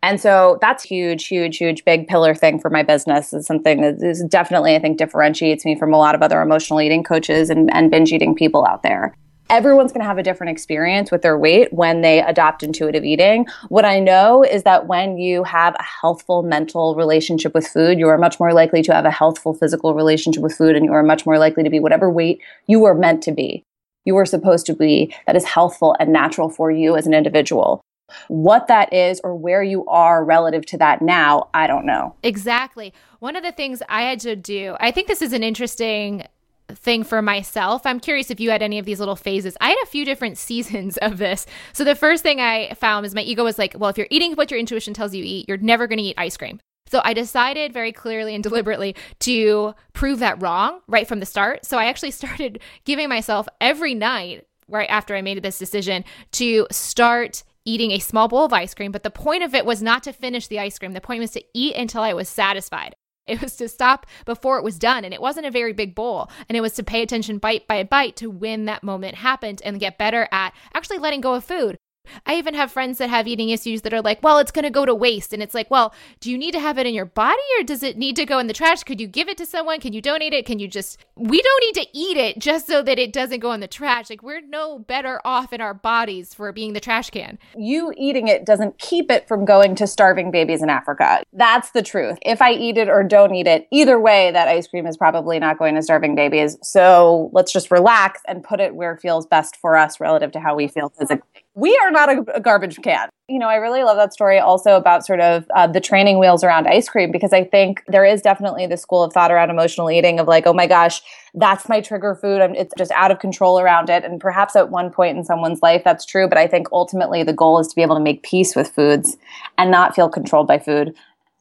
[0.03, 3.33] And so that's huge, huge, huge, big pillar thing for my business.
[3.33, 6.81] Is something that is definitely, I think, differentiates me from a lot of other emotional
[6.81, 9.15] eating coaches and, and binge eating people out there
[9.53, 13.47] everyone's going to have a different experience with their weight when they adopt intuitive eating.
[13.69, 18.09] What I know is that when you have a healthful mental relationship with food, you
[18.09, 21.03] are much more likely to have a healthful physical relationship with food and you are
[21.03, 23.63] much more likely to be whatever weight you are meant to be.
[24.07, 27.83] You are supposed to be that is healthful and natural for you as an individual.
[28.29, 32.15] What that is or where you are relative to that now, I don't know.
[32.23, 32.95] Exactly.
[33.19, 36.27] One of the things I had to do, I think this is an interesting
[36.75, 37.87] thing for myself.
[37.87, 39.57] I'm curious if you had any of these little phases.
[39.61, 41.47] I had a few different seasons of this.
[41.73, 44.35] So the first thing I found is my ego was like, well, if you're eating
[44.35, 46.61] what your intuition tells you eat, you're never going to eat ice cream.
[46.87, 51.65] So I decided very clearly and deliberately to prove that wrong right from the start.
[51.65, 56.67] So I actually started giving myself every night right after I made this decision to
[56.71, 60.03] start eating a small bowl of ice cream, but the point of it was not
[60.03, 60.93] to finish the ice cream.
[60.93, 62.95] The point was to eat until I was satisfied.
[63.27, 65.05] It was to stop before it was done.
[65.05, 66.31] And it wasn't a very big bowl.
[66.49, 69.81] And it was to pay attention bite by bite to when that moment happened and
[69.81, 71.79] get better at actually letting go of food.
[72.27, 74.71] I even have friends that have eating issues that are like, well, it's going to
[74.71, 75.33] go to waste.
[75.33, 77.83] And it's like, well, do you need to have it in your body or does
[77.83, 78.85] it need to go in the trash?
[78.85, 79.81] Could you give it to someone?
[79.81, 80.47] Can you donate it?
[80.47, 83.53] Can you just, we don't need to eat it just so that it doesn't go
[83.53, 84.11] in the trash.
[84.11, 87.39] Like, we're no better off in our bodies for being the trash can.
[87.57, 91.23] You eating it doesn't keep it from going to starving babies in Africa.
[91.33, 92.19] That's the truth.
[92.23, 95.39] If I eat it or don't eat it, either way, that ice cream is probably
[95.39, 96.57] not going to starving babies.
[96.63, 100.41] So let's just relax and put it where it feels best for us relative to
[100.41, 103.09] how we feel physically we are not a, a, garbage can.
[103.29, 106.43] You know, I really love that story also about sort of uh, the training wheels
[106.43, 109.91] around ice cream because I think there is definitely the school of thought around emotional
[109.91, 111.03] eating of like, oh my gosh,
[111.35, 112.41] that's my trigger food.
[112.41, 114.05] I'm, it's just out of control around it.
[114.05, 116.27] And perhaps at one point in someone's life, that's true.
[116.27, 119.17] But I think ultimately the goal is to be able to make peace with foods
[119.59, 120.95] and not feel controlled by food,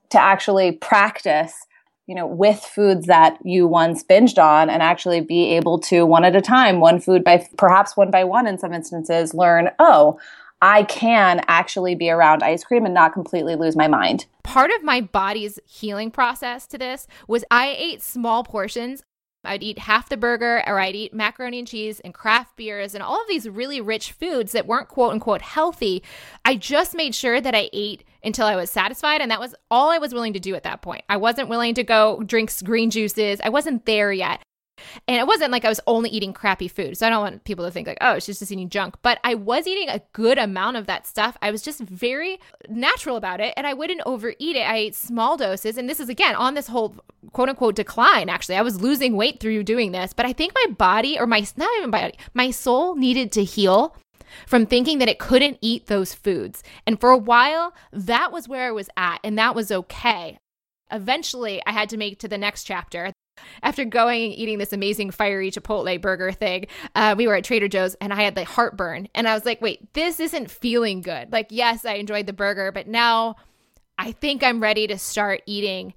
[0.09, 1.67] to actually practice
[2.11, 6.25] you know, with foods that you once binged on and actually be able to one
[6.25, 10.19] at a time, one food by perhaps one by one in some instances, learn, oh,
[10.61, 14.25] I can actually be around ice cream and not completely lose my mind.
[14.43, 19.03] Part of my body's healing process to this was I ate small portions
[19.43, 23.03] I'd eat half the burger or I'd eat macaroni and cheese and craft beers and
[23.03, 26.03] all of these really rich foods that weren't quote unquote healthy.
[26.45, 29.21] I just made sure that I ate until I was satisfied.
[29.21, 31.03] And that was all I was willing to do at that point.
[31.09, 33.39] I wasn't willing to go drink green juices.
[33.43, 34.41] I wasn't there yet.
[35.07, 36.97] And it wasn't like I was only eating crappy food.
[36.97, 38.95] So I don't want people to think like, oh, she's just eating junk.
[39.01, 41.37] But I was eating a good amount of that stuff.
[41.41, 42.39] I was just very
[42.69, 44.67] natural about it and I wouldn't overeat it.
[44.67, 45.77] I ate small doses.
[45.77, 46.95] And this is again on this whole
[47.31, 48.55] quote unquote decline, actually.
[48.55, 50.13] I was losing weight through doing this.
[50.13, 53.43] But I think my body or my, not even my body, my soul needed to
[53.43, 53.95] heal
[54.47, 56.63] from thinking that it couldn't eat those foods.
[56.87, 60.37] And for a while, that was where I was at, and that was okay.
[60.91, 63.11] Eventually, I had to make to the next chapter
[63.63, 67.67] after going and eating this amazing fiery Chipotle burger thing, uh, we were at Trader
[67.67, 69.07] Joe's and I had the heartburn.
[69.13, 71.31] And I was like, wait, this isn't feeling good.
[71.31, 73.35] Like, yes, I enjoyed the burger, but now
[73.97, 75.93] I think I'm ready to start eating.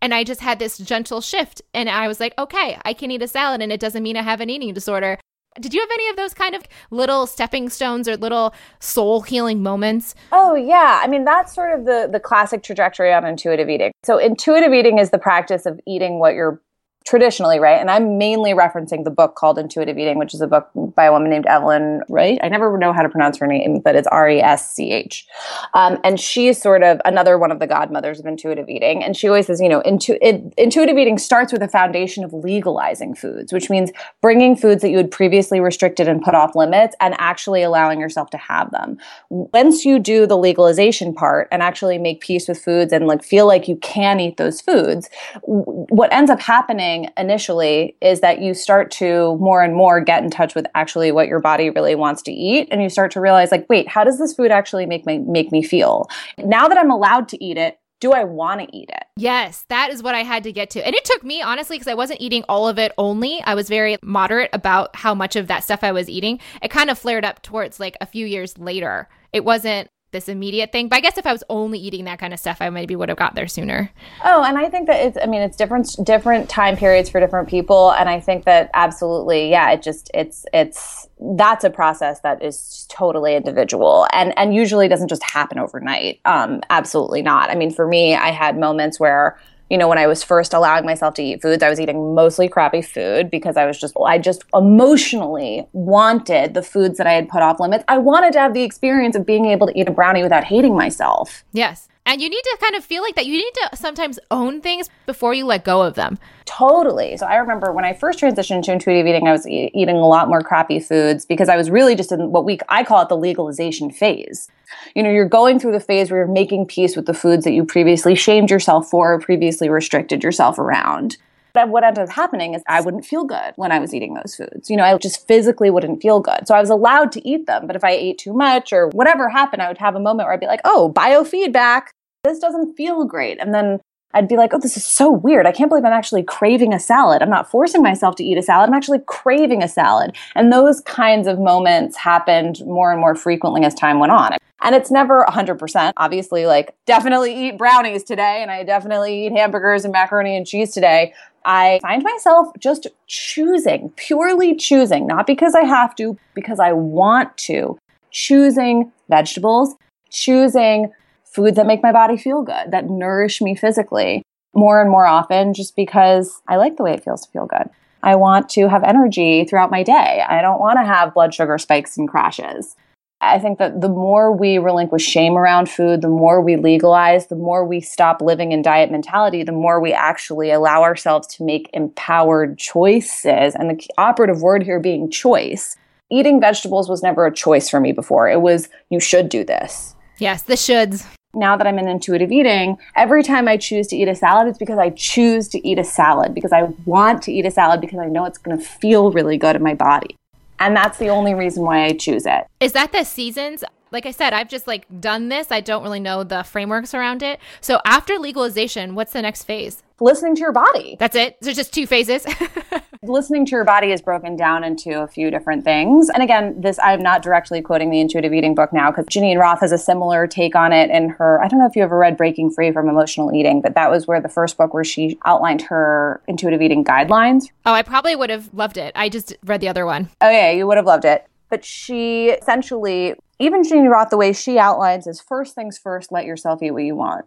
[0.00, 1.62] And I just had this gentle shift.
[1.74, 4.22] And I was like, okay, I can eat a salad and it doesn't mean I
[4.22, 5.18] have an eating disorder.
[5.60, 9.62] Did you have any of those kind of little stepping stones or little soul healing
[9.62, 10.14] moments?
[10.32, 13.92] Oh yeah, I mean that's sort of the the classic trajectory on intuitive eating.
[14.02, 16.62] So intuitive eating is the practice of eating what your
[17.04, 17.80] traditionally, right?
[17.80, 21.12] And I'm mainly referencing the book called Intuitive Eating, which is a book by a
[21.12, 22.38] woman named Evelyn Wright.
[22.42, 25.26] I never know how to pronounce her name, but it's R E S C H.
[25.74, 29.02] Um, and she's sort of another one of the godmothers of intuitive eating.
[29.02, 32.32] And she always says, you know, intu- it, intuitive eating starts with a foundation of
[32.32, 36.94] legalizing foods, which means bringing foods that you had previously restricted and put off limits
[37.00, 38.98] and actually allowing yourself to have them.
[39.30, 43.46] Once you do the legalization part and actually make peace with foods and like feel
[43.46, 45.08] like you can eat those foods,
[45.42, 50.30] what ends up happening initially is that you start to more and more get in
[50.30, 53.50] touch with actually what your body really wants to eat and you start to realize
[53.50, 56.90] like wait how does this food actually make me make me feel now that i'm
[56.90, 59.04] allowed to eat it do I want to eat it?
[59.16, 60.84] Yes, that is what I had to get to.
[60.84, 63.40] And it took me, honestly, because I wasn't eating all of it only.
[63.44, 66.40] I was very moderate about how much of that stuff I was eating.
[66.60, 69.08] It kind of flared up towards like a few years later.
[69.32, 70.88] It wasn't this immediate thing.
[70.88, 73.08] But I guess if I was only eating that kind of stuff, I maybe would
[73.08, 73.90] have got there sooner.
[74.24, 77.48] Oh, and I think that it's I mean it's different different time periods for different
[77.48, 82.42] people and I think that absolutely yeah, it just it's it's that's a process that
[82.42, 86.20] is totally individual and and usually doesn't just happen overnight.
[86.24, 87.50] Um absolutely not.
[87.50, 89.38] I mean for me, I had moments where
[89.72, 92.46] you know, when I was first allowing myself to eat foods, I was eating mostly
[92.46, 97.26] crappy food because I was just, I just emotionally wanted the foods that I had
[97.30, 97.82] put off limits.
[97.88, 100.76] I wanted to have the experience of being able to eat a brownie without hating
[100.76, 101.42] myself.
[101.54, 101.88] Yes.
[102.04, 103.26] And you need to kind of feel like that.
[103.26, 106.18] You need to sometimes own things before you let go of them.
[106.44, 107.16] Totally.
[107.16, 110.06] So I remember when I first transitioned to intuitive eating, I was e- eating a
[110.06, 113.08] lot more crappy foods because I was really just in what we I call it
[113.08, 114.48] the legalization phase.
[114.94, 117.52] You know, you're going through the phase where you're making peace with the foods that
[117.52, 121.18] you previously shamed yourself for or previously restricted yourself around.
[121.54, 124.34] But what ended up happening is I wouldn't feel good when I was eating those
[124.34, 124.70] foods.
[124.70, 126.46] You know, I just physically wouldn't feel good.
[126.46, 127.66] So I was allowed to eat them.
[127.66, 130.34] But if I ate too much or whatever happened, I would have a moment where
[130.34, 131.88] I'd be like, oh, biofeedback.
[132.24, 133.38] This doesn't feel great.
[133.40, 133.80] And then
[134.14, 135.46] I'd be like, oh, this is so weird.
[135.46, 137.22] I can't believe I'm actually craving a salad.
[137.22, 138.68] I'm not forcing myself to eat a salad.
[138.68, 140.14] I'm actually craving a salad.
[140.34, 144.36] And those kinds of moments happened more and more frequently as time went on.
[144.60, 145.92] And it's never 100%.
[145.96, 150.72] Obviously, like, definitely eat brownies today, and I definitely eat hamburgers and macaroni and cheese
[150.72, 151.14] today.
[151.44, 157.36] I find myself just choosing, purely choosing, not because I have to, because I want
[157.38, 157.78] to,
[158.10, 159.74] choosing vegetables,
[160.10, 160.92] choosing
[161.24, 164.22] foods that make my body feel good, that nourish me physically
[164.54, 167.70] more and more often just because I like the way it feels to feel good.
[168.02, 170.22] I want to have energy throughout my day.
[170.28, 172.76] I don't want to have blood sugar spikes and crashes.
[173.22, 177.36] I think that the more we relinquish shame around food, the more we legalize, the
[177.36, 181.70] more we stop living in diet mentality, the more we actually allow ourselves to make
[181.72, 183.54] empowered choices.
[183.54, 185.76] And the operative word here being choice.
[186.10, 188.28] Eating vegetables was never a choice for me before.
[188.28, 189.94] It was, you should do this.
[190.18, 191.06] Yes, the shoulds.
[191.32, 194.58] Now that I'm in intuitive eating, every time I choose to eat a salad, it's
[194.58, 198.00] because I choose to eat a salad, because I want to eat a salad, because
[198.00, 200.16] I know it's going to feel really good in my body.
[200.62, 202.46] And that's the only reason why I choose it.
[202.60, 203.64] Is that the seasons?
[203.92, 205.50] Like I said, I've just like done this.
[205.50, 207.38] I don't really know the frameworks around it.
[207.60, 209.82] So after legalization, what's the next phase?
[210.00, 210.96] Listening to your body.
[210.98, 211.36] That's it.
[211.40, 212.26] There's just two phases.
[213.04, 216.08] Listening to your body is broken down into a few different things.
[216.08, 219.60] And again, this I'm not directly quoting the intuitive eating book now because Geneen Roth
[219.60, 221.40] has a similar take on it in her.
[221.42, 224.06] I don't know if you ever read Breaking Free from Emotional Eating, but that was
[224.06, 227.44] where the first book where she outlined her intuitive eating guidelines.
[227.66, 228.92] Oh, I probably would have loved it.
[228.96, 230.08] I just read the other one.
[230.20, 231.26] Oh yeah, you would have loved it.
[231.48, 236.24] But she essentially, even Geneen Roth, the way she outlines is first things first, let
[236.24, 237.24] yourself eat what you want.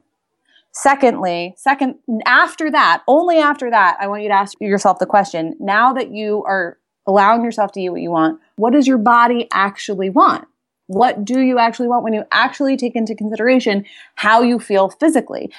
[0.71, 5.56] Secondly, second after that, only after that, I want you to ask yourself the question,
[5.60, 9.47] now that you are allowing yourself to eat what you want, what does your body
[9.51, 10.47] actually want?
[10.88, 15.51] What do you actually want when you actually take into consideration how you feel physically?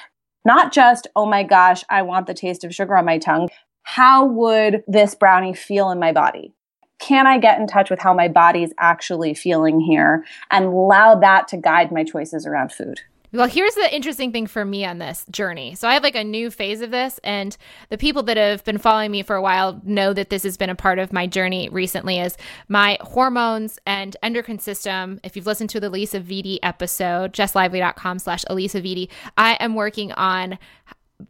[0.43, 3.49] Not just, oh my gosh, I want the taste of sugar on my tongue.
[3.83, 6.53] How would this brownie feel in my body?
[6.99, 11.47] Can I get in touch with how my body's actually feeling here and allow that
[11.49, 13.01] to guide my choices around food?
[13.33, 15.75] Well, here's the interesting thing for me on this journey.
[15.75, 17.57] So I have like a new phase of this, and
[17.89, 20.69] the people that have been following me for a while know that this has been
[20.69, 22.19] a part of my journey recently.
[22.19, 22.37] Is
[22.69, 25.19] my hormones and endocrine system.
[25.25, 30.57] If you've listened to the Alisa Vitti episode, jesslively.com/slash Alisa Vitti, I am working on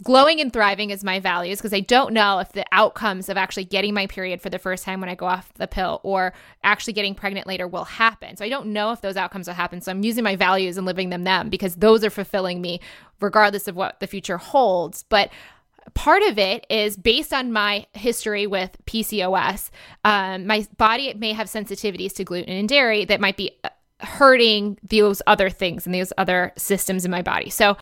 [0.03, 3.63] glowing and thriving is my values because I don't know if the outcomes of actually
[3.63, 6.93] getting my period for the first time when I go off the pill or actually
[6.93, 8.35] getting pregnant later will happen.
[8.35, 9.79] So I don't know if those outcomes will happen.
[9.79, 12.81] So I'm using my values and living them them because those are fulfilling me
[13.21, 15.03] regardless of what the future holds.
[15.03, 15.31] But
[15.93, 19.69] part of it is based on my history with PCOS.
[20.03, 23.69] Um, my body may have sensitivities to gluten and dairy that might be uh,
[24.01, 27.49] hurting those other things and those other systems in my body.
[27.49, 27.77] So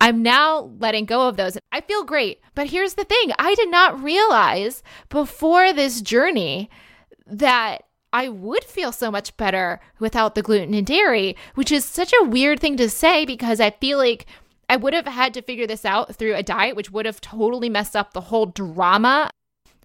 [0.00, 1.58] I'm now letting go of those.
[1.72, 2.40] I feel great.
[2.54, 6.70] But here's the thing I did not realize before this journey
[7.26, 7.82] that
[8.12, 12.24] I would feel so much better without the gluten and dairy, which is such a
[12.24, 14.26] weird thing to say because I feel like
[14.68, 17.68] I would have had to figure this out through a diet, which would have totally
[17.68, 19.30] messed up the whole drama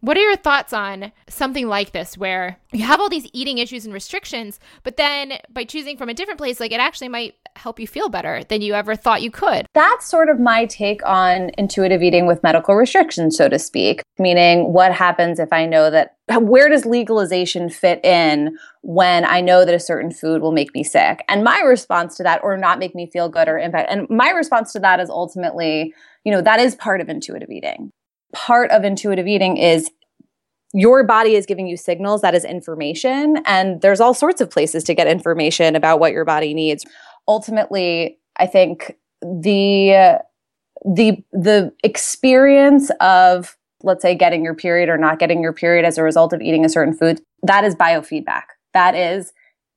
[0.02, 3.86] what are your thoughts on something like this where you have all these eating issues
[3.86, 7.80] and restrictions, but then by choosing from a different place, like it actually might help
[7.80, 9.68] you feel better than you ever thought you could?
[9.74, 14.02] That's sort of my take on intuitive eating with medical restrictions, so to speak.
[14.18, 19.66] Meaning, what happens if I know that, where does legalization fit in when I know
[19.66, 21.24] that a certain food will make me sick?
[21.28, 24.30] And my response to that, or not make me feel good or impact, and my
[24.30, 25.94] response to that is ultimately,
[26.24, 27.92] you know, that is part of intuitive eating
[28.34, 29.90] part of intuitive eating is
[30.74, 34.84] your body is giving you signals that is information and there's all sorts of places
[34.86, 36.86] to get information about what your body needs.
[37.28, 40.20] Ultimately i think the
[40.84, 45.98] the the experience of let's say getting your period or not getting your period as
[45.98, 48.44] a result of eating a certain food that is biofeedback.
[48.74, 49.34] That is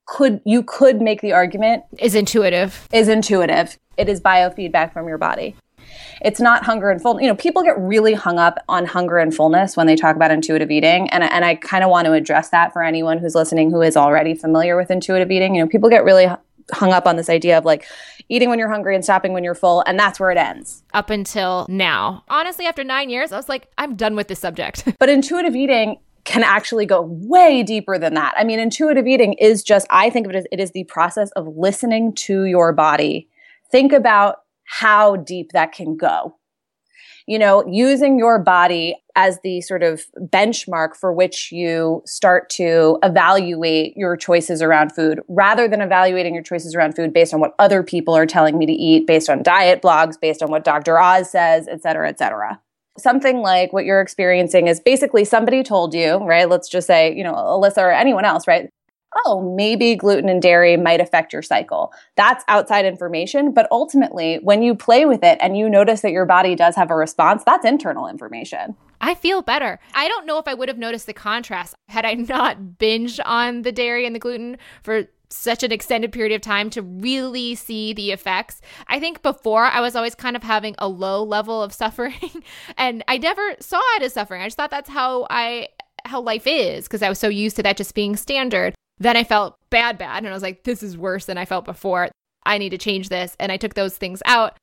[0.07, 2.89] could you could make the argument is intuitive.
[2.93, 3.79] is intuitive.
[3.97, 5.57] It is biofeedback from your body
[6.23, 7.23] it's not hunger and fullness.
[7.23, 10.31] You know, people get really hung up on hunger and fullness when they talk about
[10.31, 11.09] intuitive eating.
[11.11, 13.97] And, and I kind of want to address that for anyone who's listening who is
[13.97, 15.55] already familiar with intuitive eating.
[15.55, 16.29] You know, people get really
[16.73, 17.87] hung up on this idea of like
[18.29, 20.83] eating when you're hungry and stopping when you're full, and that's where it ends.
[20.95, 22.25] Up until now.
[22.29, 24.85] Honestly, after nine years, I was like, I'm done with this subject.
[24.99, 28.33] but intuitive eating can actually go way deeper than that.
[28.37, 31.31] I mean, intuitive eating is just, I think of it as it is the process
[31.33, 33.29] of listening to your body.
[33.71, 36.37] Think about how deep that can go.
[37.27, 42.99] You know, using your body as the sort of benchmark for which you start to
[43.03, 47.55] evaluate your choices around food rather than evaluating your choices around food based on what
[47.59, 50.99] other people are telling me to eat, based on diet blogs, based on what Dr.
[50.99, 52.61] Oz says, et cetera, et cetera.
[52.99, 56.49] Something like what you're experiencing is basically somebody told you, right?
[56.49, 58.69] Let's just say, you know, Alyssa or anyone else, right?
[59.25, 61.93] Oh, maybe gluten and dairy might affect your cycle.
[62.17, 63.53] That's outside information.
[63.53, 66.91] But ultimately, when you play with it and you notice that your body does have
[66.91, 68.77] a response, that's internal information.
[69.01, 69.79] I feel better.
[69.95, 73.63] I don't know if I would have noticed the contrast had I not binged on
[73.63, 77.93] the dairy and the gluten for such an extended period of time to really see
[77.93, 78.61] the effects.
[78.87, 82.45] I think before I was always kind of having a low level of suffering
[82.77, 84.43] and I never saw it as suffering.
[84.43, 85.69] I just thought that's how I
[86.07, 88.75] how life is because I was so used to that just being standard.
[88.99, 90.19] Then I felt bad, bad.
[90.19, 92.11] And I was like, this is worse than I felt before.
[92.47, 93.37] I need to change this.
[93.41, 94.57] And I took those things out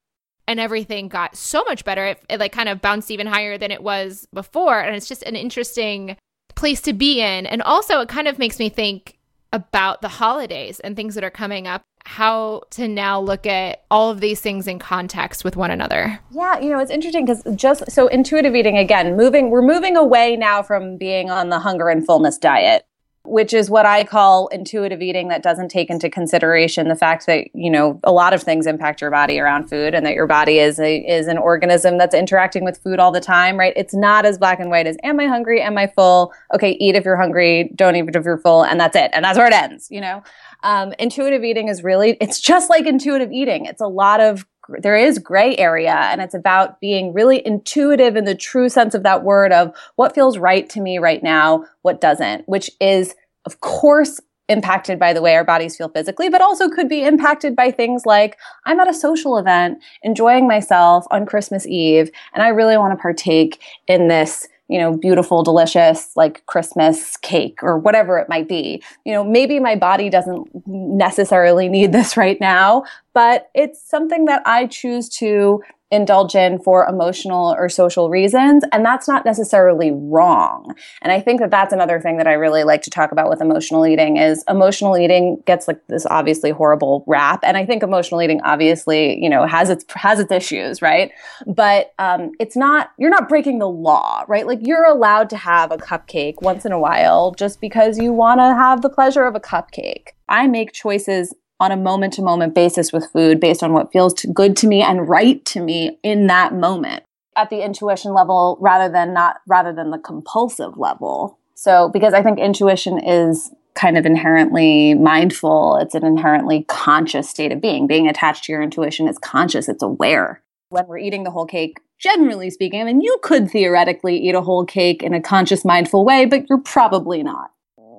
[0.47, 2.05] and everything got so much better.
[2.05, 4.79] It, it like kind of bounced even higher than it was before.
[4.79, 6.17] And it's just an interesting
[6.55, 7.45] place to be in.
[7.45, 9.17] And also, it kind of makes me think
[9.53, 14.09] about the holidays and things that are coming up how to now look at all
[14.09, 16.19] of these things in context with one another.
[16.31, 20.35] Yeah, you know, it's interesting because just so intuitive eating again, moving we're moving away
[20.35, 22.85] now from being on the hunger and fullness diet
[23.23, 27.53] which is what I call intuitive eating that doesn't take into consideration the fact that,
[27.53, 30.57] you know, a lot of things impact your body around food and that your body
[30.57, 33.73] is a, is an organism that's interacting with food all the time, right?
[33.75, 35.61] It's not as black and white as am I hungry?
[35.61, 36.33] Am I full?
[36.53, 39.11] Okay, eat if you're hungry, don't eat if you're full, and that's it.
[39.13, 40.23] And that's where it ends, you know?
[40.63, 43.65] Um, intuitive eating is really, it's just like intuitive eating.
[43.65, 44.45] It's a lot of
[44.79, 49.03] there is gray area and it's about being really intuitive in the true sense of
[49.03, 53.15] that word of what feels right to me right now, what doesn't, which is
[53.45, 54.19] of course
[54.49, 58.05] impacted by the way our bodies feel physically, but also could be impacted by things
[58.05, 62.91] like I'm at a social event enjoying myself on Christmas Eve and I really want
[62.97, 68.47] to partake in this you know, beautiful, delicious, like Christmas cake or whatever it might
[68.47, 68.81] be.
[69.05, 74.41] You know, maybe my body doesn't necessarily need this right now, but it's something that
[74.45, 75.61] I choose to
[75.91, 78.63] indulge in for emotional or social reasons.
[78.71, 80.73] And that's not necessarily wrong.
[81.01, 83.41] And I think that that's another thing that I really like to talk about with
[83.41, 87.41] emotional eating is emotional eating gets like this obviously horrible rap.
[87.43, 91.11] And I think emotional eating obviously, you know, has its, has its issues, right?
[91.45, 94.47] But, um, it's not, you're not breaking the law, right?
[94.47, 98.39] Like you're allowed to have a cupcake once in a while just because you want
[98.39, 100.09] to have the pleasure of a cupcake.
[100.29, 104.15] I make choices on a moment to moment basis with food based on what feels
[104.33, 107.03] good to me and right to me in that moment
[107.37, 111.37] at the intuition level rather than not rather than the compulsive level.
[111.53, 117.51] So because I think intuition is kind of inherently mindful, it's an inherently conscious state
[117.51, 117.85] of being.
[117.85, 120.41] Being attached to your intuition is conscious, it's aware.
[120.69, 124.41] When we're eating the whole cake, generally speaking, I mean, you could theoretically eat a
[124.41, 127.51] whole cake in a conscious, mindful way, but you're probably not.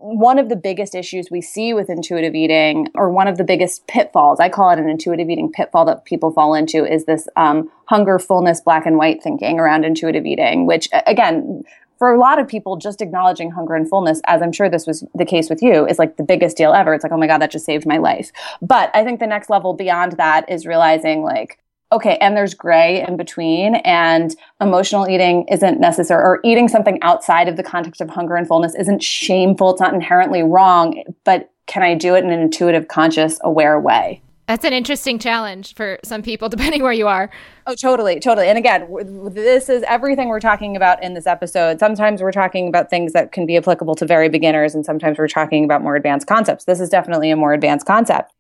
[0.05, 3.87] One of the biggest issues we see with intuitive eating, or one of the biggest
[3.87, 7.71] pitfalls, I call it an intuitive eating pitfall that people fall into, is this um,
[7.85, 11.63] hunger, fullness, black and white thinking around intuitive eating, which, again,
[11.99, 15.05] for a lot of people, just acknowledging hunger and fullness, as I'm sure this was
[15.15, 16.95] the case with you, is like the biggest deal ever.
[16.95, 18.33] It's like, oh my God, that just saved my life.
[18.61, 21.61] But I think the next level beyond that is realizing like,
[21.93, 27.49] okay, and there's gray in between, and emotional eating isn't necessary, or eating something outside
[27.49, 29.71] of the context of hunger and fullness isn't shameful.
[29.71, 34.23] It's not inherently wrong, but can I do it in an intuitive, conscious, aware way?
[34.49, 37.31] That's an interesting challenge for some people, depending where you are.
[37.67, 38.49] Oh, totally, totally.
[38.49, 38.89] And again,
[39.31, 41.79] this is everything we're talking about in this episode.
[41.79, 45.29] Sometimes we're talking about things that can be applicable to very beginners, and sometimes we're
[45.29, 46.65] talking about more advanced concepts.
[46.65, 48.33] This is definitely a more advanced concept.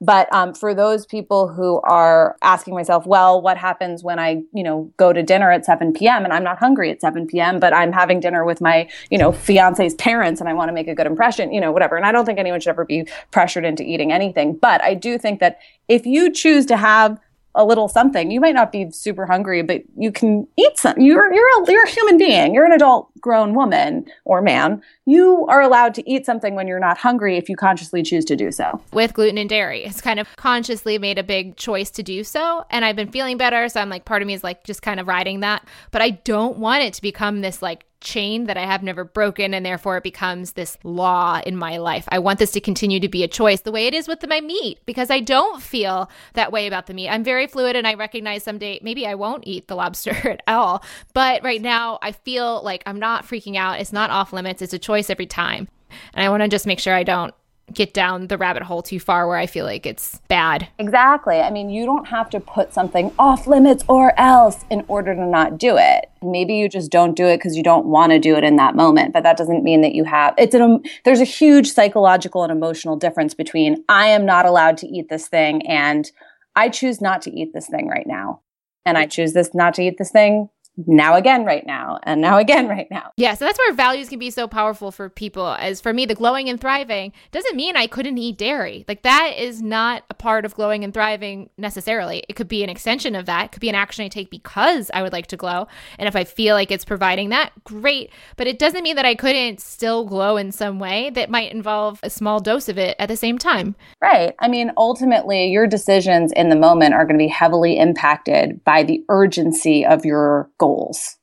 [0.00, 4.62] But um, for those people who are asking myself, well, what happens when I, you
[4.62, 6.24] know, go to dinner at 7 p.m.
[6.24, 9.32] and I'm not hungry at 7 p.m., but I'm having dinner with my, you know,
[9.32, 11.96] fiance's parents and I want to make a good impression, you know, whatever.
[11.96, 14.56] And I don't think anyone should ever be pressured into eating anything.
[14.56, 15.58] But I do think that
[15.88, 17.18] if you choose to have
[17.54, 18.30] a little something.
[18.30, 20.98] You might not be super hungry, but you can eat some.
[20.98, 22.54] You're you're a, you're a human being.
[22.54, 24.82] You're an adult grown woman or man.
[25.06, 28.36] You are allowed to eat something when you're not hungry if you consciously choose to
[28.36, 28.80] do so.
[28.92, 32.64] With gluten and dairy, it's kind of consciously made a big choice to do so,
[32.70, 35.00] and I've been feeling better, so I'm like part of me is like just kind
[35.00, 38.64] of riding that, but I don't want it to become this like chain that I
[38.64, 42.08] have never broken, and therefore it becomes this law in my life.
[42.08, 44.40] I want this to continue to be a choice the way it is with my
[44.40, 47.08] meat because I don't feel that way about the meat.
[47.08, 50.82] I'm very fluid and I recognize someday maybe I won't eat the lobster at all.
[51.12, 53.80] But right now, I feel like I'm not freaking out.
[53.80, 55.68] It's not off limits, it's a choice every time.
[56.14, 57.34] And I want to just make sure I don't
[57.72, 60.68] get down the rabbit hole too far where I feel like it's bad.
[60.78, 61.40] Exactly.
[61.40, 65.26] I mean, you don't have to put something off limits or else in order to
[65.26, 66.10] not do it.
[66.22, 68.76] Maybe you just don't do it because you don't want to do it in that
[68.76, 72.52] moment, but that doesn't mean that you have it's an there's a huge psychological and
[72.52, 76.10] emotional difference between I am not allowed to eat this thing and
[76.56, 78.40] I choose not to eat this thing right now.
[78.84, 80.48] And I choose this not to eat this thing
[80.86, 83.12] now again right now and now again right now.
[83.16, 85.46] Yeah, so that's where values can be so powerful for people.
[85.48, 88.84] As for me, the glowing and thriving doesn't mean I couldn't eat dairy.
[88.88, 92.24] Like that is not a part of glowing and thriving necessarily.
[92.28, 93.46] It could be an extension of that.
[93.46, 95.68] It could be an action I take because I would like to glow.
[95.98, 98.10] And if I feel like it's providing that, great.
[98.36, 102.00] But it doesn't mean that I couldn't still glow in some way that might involve
[102.02, 103.74] a small dose of it at the same time.
[104.02, 104.34] Right.
[104.38, 108.82] I mean, ultimately, your decisions in the moment are going to be heavily impacted by
[108.82, 111.16] the urgency of your goals.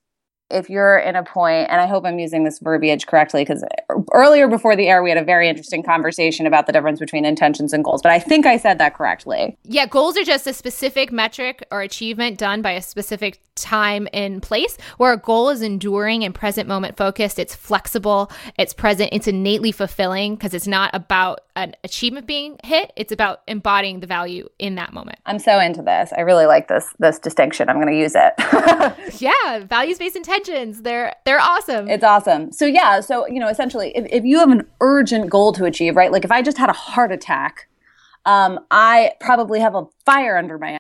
[0.50, 3.66] If you're in a point, and I hope I'm using this verbiage correctly, because
[4.14, 7.74] earlier before the air, we had a very interesting conversation about the difference between intentions
[7.74, 9.58] and goals, but I think I said that correctly.
[9.64, 14.42] Yeah, goals are just a specific metric or achievement done by a specific time and
[14.42, 17.40] place, where a goal is enduring and present moment focused.
[17.40, 22.94] It's flexible, it's present, it's innately fulfilling because it's not about an achievement being hit,
[22.96, 25.18] it's about embodying the value in that moment.
[25.26, 26.14] I'm so into this.
[26.16, 27.68] I really like this this distinction.
[27.68, 28.34] I'm going to use it.
[29.20, 30.84] yeah, values-based intentions.
[30.84, 31.90] They're they're awesome.
[31.90, 32.52] It's awesome.
[32.52, 35.96] So yeah, so you know, essentially if, if you have an urgent goal to achieve,
[35.96, 36.12] right?
[36.12, 37.68] Like if I just had a heart attack,
[38.26, 40.78] um, I probably have a fire under my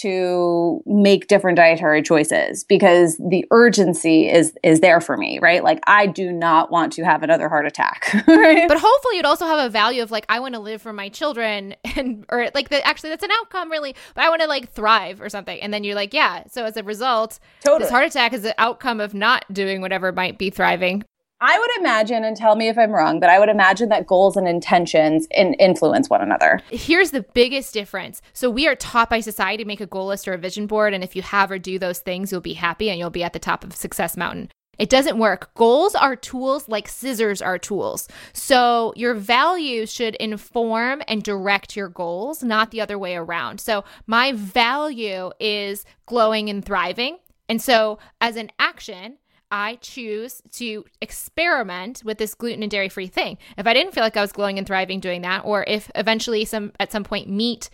[0.00, 5.64] to make different dietary choices because the urgency is is there for me, right?
[5.64, 8.24] Like I do not want to have another heart attack.
[8.36, 8.68] Right?
[8.68, 11.08] But hopefully you'd also have a value of like I want to live for my
[11.08, 14.72] children and or like that actually that's an outcome really, but I want to like
[14.72, 15.60] thrive or something.
[15.60, 17.80] And then you're like, yeah, so as a result, totally.
[17.80, 21.04] this heart attack is the outcome of not doing whatever might be thriving.
[21.40, 24.38] I would imagine, and tell me if I'm wrong, but I would imagine that goals
[24.38, 26.62] and intentions in influence one another.
[26.70, 28.22] Here's the biggest difference.
[28.32, 30.94] So we are taught by society to make a goal list or a vision board,
[30.94, 33.34] and if you have or do those things, you'll be happy and you'll be at
[33.34, 34.50] the top of Success Mountain.
[34.78, 35.52] It doesn't work.
[35.54, 38.08] Goals are tools like scissors are tools.
[38.32, 43.60] So your values should inform and direct your goals, not the other way around.
[43.60, 47.18] So my value is glowing and thriving.
[47.48, 49.18] And so as an action,
[49.50, 53.38] I choose to experiment with this gluten and dairy free thing.
[53.56, 56.44] If I didn't feel like I was glowing and thriving doing that, or if eventually
[56.44, 57.70] some at some point meat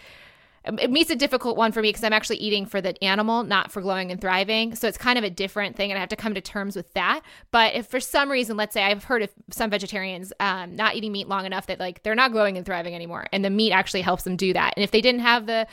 [0.64, 3.72] it meat's a difficult one for me because I'm actually eating for the animal, not
[3.72, 4.74] for glowing and thriving.
[4.76, 6.92] So it's kind of a different thing, and I have to come to terms with
[6.94, 7.22] that.
[7.50, 11.12] But if for some reason, let's say I've heard of some vegetarians um, not eating
[11.12, 14.02] meat long enough that like they're not glowing and thriving anymore, and the meat actually
[14.02, 14.74] helps them do that.
[14.76, 15.66] And if they didn't have the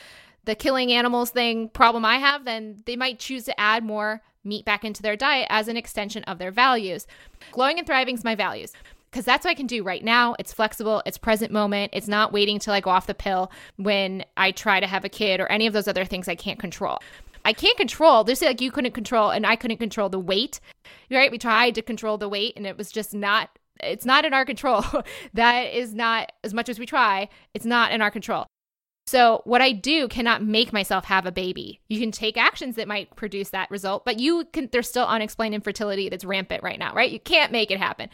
[0.44, 4.64] the killing animals thing problem I have, then they might choose to add more meat
[4.64, 7.06] back into their diet as an extension of their values.
[7.52, 8.72] Glowing and thriving is my values
[9.10, 10.36] because that's what I can do right now.
[10.38, 11.90] It's flexible, it's present moment.
[11.92, 15.08] It's not waiting till I go off the pill when I try to have a
[15.08, 16.98] kid or any of those other things I can't control.
[17.44, 18.24] I can't control.
[18.24, 20.60] Just like you couldn't control, and I couldn't control the weight,
[21.10, 21.30] right?
[21.30, 23.50] We tried to control the weight, and it was just not.
[23.82, 24.84] It's not in our control.
[25.34, 27.28] that is not as much as we try.
[27.54, 28.46] It's not in our control.
[29.10, 31.80] So, what I do cannot make myself have a baby.
[31.88, 35.52] You can take actions that might produce that result, but you can, there's still unexplained
[35.52, 37.10] infertility that's rampant right now, right?
[37.10, 38.08] You can't make it happen.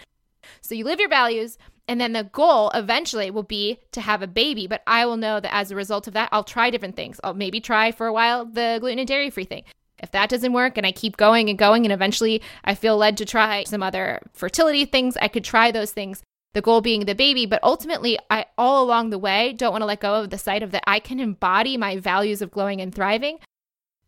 [0.62, 4.26] So, you live your values, and then the goal eventually will be to have a
[4.26, 4.66] baby.
[4.66, 7.20] But I will know that as a result of that, I'll try different things.
[7.22, 9.64] I'll maybe try for a while the gluten and dairy free thing.
[10.03, 13.18] If that doesn't work and I keep going and going, and eventually I feel led
[13.18, 16.22] to try some other fertility things, I could try those things.
[16.57, 19.86] The goal being the baby, but ultimately, I all along the way don't want to
[19.86, 22.94] let go of the sight of that I can embody my values of glowing and
[22.94, 23.40] thriving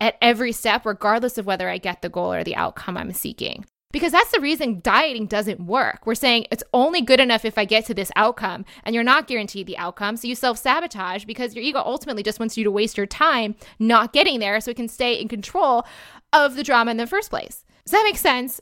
[0.01, 3.67] at every step, regardless of whether I get the goal or the outcome I'm seeking.
[3.93, 6.07] Because that's the reason dieting doesn't work.
[6.07, 9.27] We're saying it's only good enough if I get to this outcome, and you're not
[9.27, 10.17] guaranteed the outcome.
[10.17, 13.57] So you self sabotage because your ego ultimately just wants you to waste your time
[13.79, 15.85] not getting there so it can stay in control
[16.33, 17.67] of the drama in the first place.
[17.85, 18.59] Does that make sense?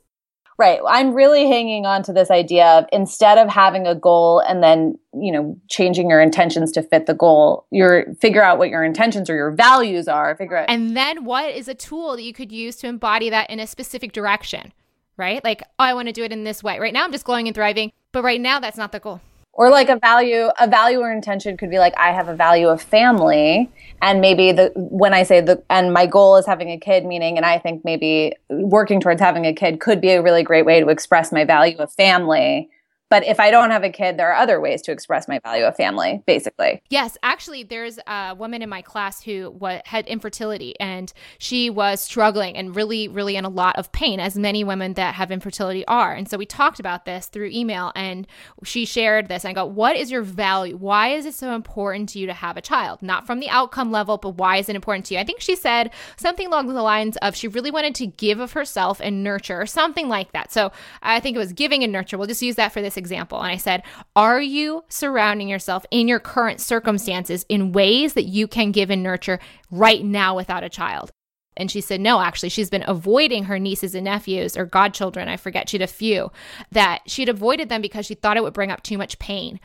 [0.58, 0.80] Right.
[0.88, 4.98] I'm really hanging on to this idea of instead of having a goal and then,
[5.12, 9.28] you know, changing your intentions to fit the goal, you're figure out what your intentions
[9.28, 10.70] or your values are, figure out.
[10.70, 13.66] And then what is a tool that you could use to embody that in a
[13.66, 14.72] specific direction?
[15.16, 15.42] right?
[15.42, 16.78] Like, oh, I want to do it in this way.
[16.78, 19.20] Right now, I'm just glowing and thriving, but right now, that's not the goal.
[19.56, 22.68] Or like a value, a value or intention could be like, I have a value
[22.68, 23.70] of family.
[24.02, 27.38] And maybe the, when I say the, and my goal is having a kid, meaning,
[27.38, 30.80] and I think maybe working towards having a kid could be a really great way
[30.80, 32.68] to express my value of family
[33.08, 35.64] but if I don't have a kid, there are other ways to express my value
[35.64, 36.82] of family, basically.
[36.88, 42.00] Yes, actually, there's a woman in my class who w- had infertility and she was
[42.00, 45.86] struggling and really, really in a lot of pain, as many women that have infertility
[45.86, 46.12] are.
[46.12, 48.26] And so we talked about this through email and
[48.64, 49.44] she shared this.
[49.44, 50.76] And I go, What is your value?
[50.76, 53.02] Why is it so important to you to have a child?
[53.02, 55.20] Not from the outcome level, but why is it important to you?
[55.20, 58.52] I think she said something along the lines of she really wanted to give of
[58.52, 60.52] herself and nurture, or something like that.
[60.52, 62.18] So I think it was giving and nurture.
[62.18, 63.38] We'll just use that for this example.
[63.38, 63.82] And I said,
[64.14, 69.02] Are you surrounding yourself in your current circumstances in ways that you can give and
[69.02, 69.38] nurture
[69.70, 71.10] right now without a child?
[71.56, 75.28] And she said, no, actually, she's been avoiding her nieces and nephews or godchildren.
[75.28, 76.30] I forget, she had a few
[76.72, 79.58] that she'd avoided them because she thought it would bring up too much pain.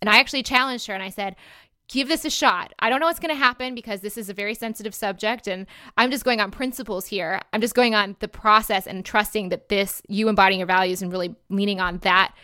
[0.00, 1.34] And I actually challenged her and I said,
[1.88, 2.72] give this a shot.
[2.78, 5.66] I don't know what's going to happen because this is a very sensitive subject and
[5.96, 7.40] I'm just going on principles here.
[7.52, 11.12] I'm just going on the process and trusting that this, you embodying your values and
[11.12, 12.34] really leaning on that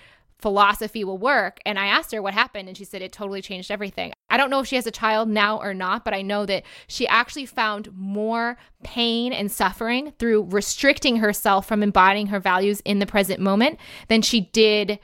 [0.40, 1.58] philosophy will work.
[1.64, 4.12] And I asked her what happened, and she said it totally changed everything.
[4.28, 6.62] I don't know if she has a child now or not, but I know that
[6.86, 13.00] she actually found more pain and suffering through restricting herself from embodying her values in
[13.00, 13.78] the present moment
[14.08, 14.98] than she did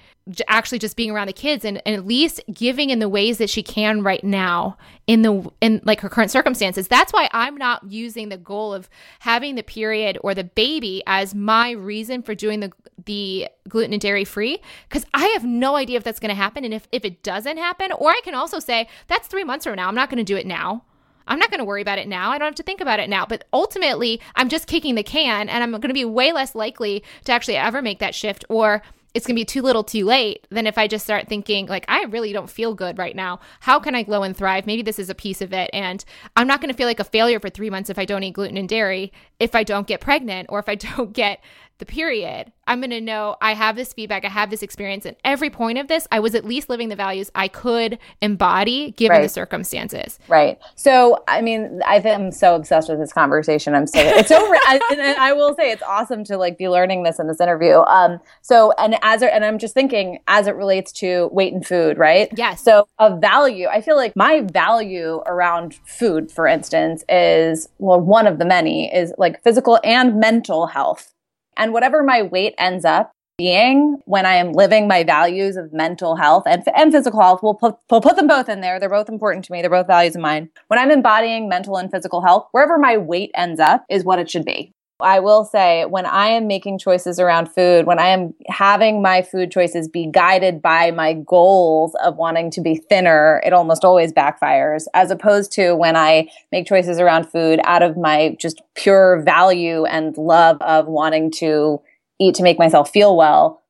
[0.48, 3.48] actually just being around the kids and, and at least giving in the ways that
[3.48, 7.80] she can right now in the in like her current circumstances that's why i'm not
[7.88, 8.88] using the goal of
[9.20, 12.72] having the period or the baby as my reason for doing the
[13.04, 14.58] the gluten and dairy free
[14.88, 17.56] because i have no idea if that's going to happen and if, if it doesn't
[17.56, 20.24] happen or i can also say that's three months from now i'm not going to
[20.24, 20.82] do it now
[21.28, 22.30] I'm not going to worry about it now.
[22.30, 23.26] I don't have to think about it now.
[23.26, 27.02] But ultimately, I'm just kicking the can and I'm going to be way less likely
[27.24, 28.80] to actually ever make that shift or
[29.16, 31.86] it's going to be too little too late than if I just start thinking, like,
[31.88, 33.40] I really don't feel good right now.
[33.60, 34.66] How can I glow and thrive?
[34.66, 35.70] Maybe this is a piece of it.
[35.72, 36.04] And
[36.36, 38.34] I'm not going to feel like a failure for three months if I don't eat
[38.34, 41.40] gluten and dairy, if I don't get pregnant, or if I don't get
[41.78, 45.04] the period, I'm going to know I have this feedback, I have this experience.
[45.04, 48.92] And every point of this, I was at least living the values I could embody
[48.92, 49.22] given right.
[49.22, 50.18] the circumstances.
[50.26, 50.58] Right.
[50.74, 53.74] So, I mean, I think I'm so obsessed with this conversation.
[53.74, 57.02] I'm so, it's so, I, and I will say it's awesome to like be learning
[57.02, 57.80] this in this interview.
[57.80, 61.98] Um, so, and as, and I'm just thinking as it relates to weight and food,
[61.98, 62.28] right?
[62.36, 62.54] Yeah.
[62.54, 68.26] So, a value, I feel like my value around food, for instance, is, well, one
[68.26, 71.12] of the many is like physical and mental health
[71.56, 76.16] and whatever my weight ends up being when I am living my values of mental
[76.16, 78.80] health and, and physical health, we'll put, we'll put them both in there.
[78.80, 79.60] They're both important to me.
[79.60, 80.48] They're both values of mine.
[80.68, 84.30] When I'm embodying mental and physical health, wherever my weight ends up is what it
[84.30, 84.72] should be.
[85.00, 89.20] I will say when I am making choices around food, when I am having my
[89.20, 94.10] food choices be guided by my goals of wanting to be thinner, it almost always
[94.12, 99.20] backfires as opposed to when I make choices around food out of my just pure
[99.20, 101.82] value and love of wanting to
[102.18, 103.62] eat to make myself feel well.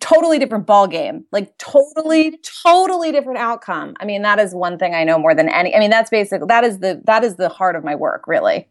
[0.00, 3.94] Totally different ball game, like totally, totally different outcome.
[4.00, 5.74] I mean, that is one thing I know more than any.
[5.74, 8.68] I mean, that's basically that is the that is the heart of my work, really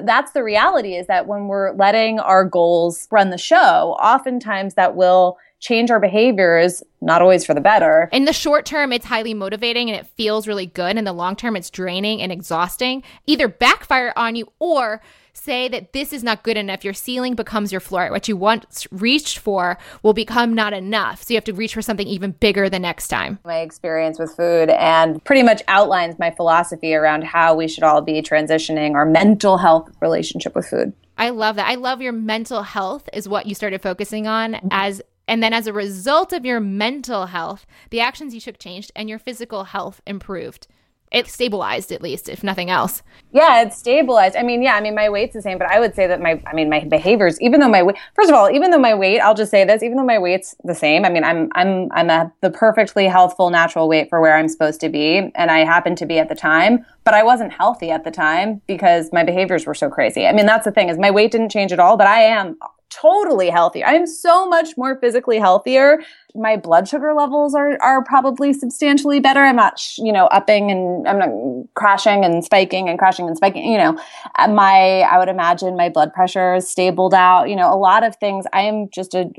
[0.00, 4.96] that's the reality is that when we're letting our goals run the show, oftentimes that
[4.96, 8.08] will change our behaviors, not always for the better.
[8.12, 10.98] In the short term, it's highly motivating and it feels really good.
[10.98, 13.02] In the long term, it's draining and exhausting.
[13.26, 15.00] Either backfire on you or
[15.44, 16.84] say that this is not good enough.
[16.84, 18.10] Your ceiling becomes your floor.
[18.10, 21.22] What you once reached for will become not enough.
[21.22, 23.38] So you have to reach for something even bigger the next time.
[23.44, 28.00] My experience with food and pretty much outlines my philosophy around how we should all
[28.00, 30.92] be transitioning our mental health relationship with food.
[31.18, 31.68] I love that.
[31.68, 35.66] I love your mental health is what you started focusing on as and then as
[35.66, 40.02] a result of your mental health, the actions you took changed and your physical health
[40.06, 40.66] improved
[41.14, 43.02] it stabilized at least, if nothing else.
[43.30, 44.34] Yeah, it stabilized.
[44.34, 46.42] I mean, yeah, I mean, my weight's the same, but I would say that my,
[46.44, 49.20] I mean, my behaviors, even though my weight, first of all, even though my weight,
[49.20, 52.32] I'll just say this, even though my weight's the same, I mean, I'm, I'm, I'm
[52.40, 55.30] the perfectly healthful, natural weight for where I'm supposed to be.
[55.36, 58.60] And I happen to be at the time, but I wasn't healthy at the time
[58.66, 60.26] because my behaviors were so crazy.
[60.26, 62.56] I mean, that's the thing is my weight didn't change at all, but I am
[62.90, 63.82] totally healthy.
[63.82, 66.00] I am so much more physically healthier.
[66.36, 69.40] My blood sugar levels are are probably substantially better.
[69.40, 73.70] I'm not, you know, upping and I'm not crashing and spiking and crashing and spiking.
[73.70, 74.00] You know,
[74.36, 77.44] uh, my I would imagine my blood pressure is stabled out.
[77.48, 78.46] You know, a lot of things.
[78.52, 79.30] I am just a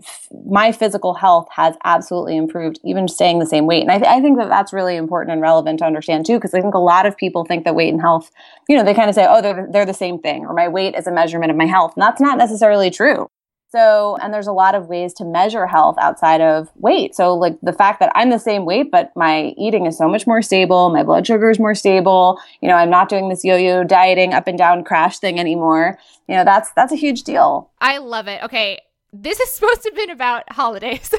[0.45, 3.81] my physical health has absolutely improved, even staying the same weight.
[3.81, 6.53] And I, th- I think that that's really important and relevant to understand too, because
[6.53, 8.31] I think a lot of people think that weight and health,
[8.69, 10.95] you know, they kind of say, oh, they're they're the same thing, or my weight
[10.95, 13.29] is a measurement of my health, and that's not necessarily true.
[13.75, 17.13] So, and there's a lot of ways to measure health outside of weight.
[17.13, 20.25] So, like the fact that I'm the same weight, but my eating is so much
[20.25, 22.39] more stable, my blood sugar is more stable.
[22.61, 25.99] You know, I'm not doing this yo-yo dieting up and down crash thing anymore.
[26.29, 27.69] You know, that's that's a huge deal.
[27.81, 28.41] I love it.
[28.43, 28.79] Okay,
[29.11, 31.13] this is supposed to have been about holidays.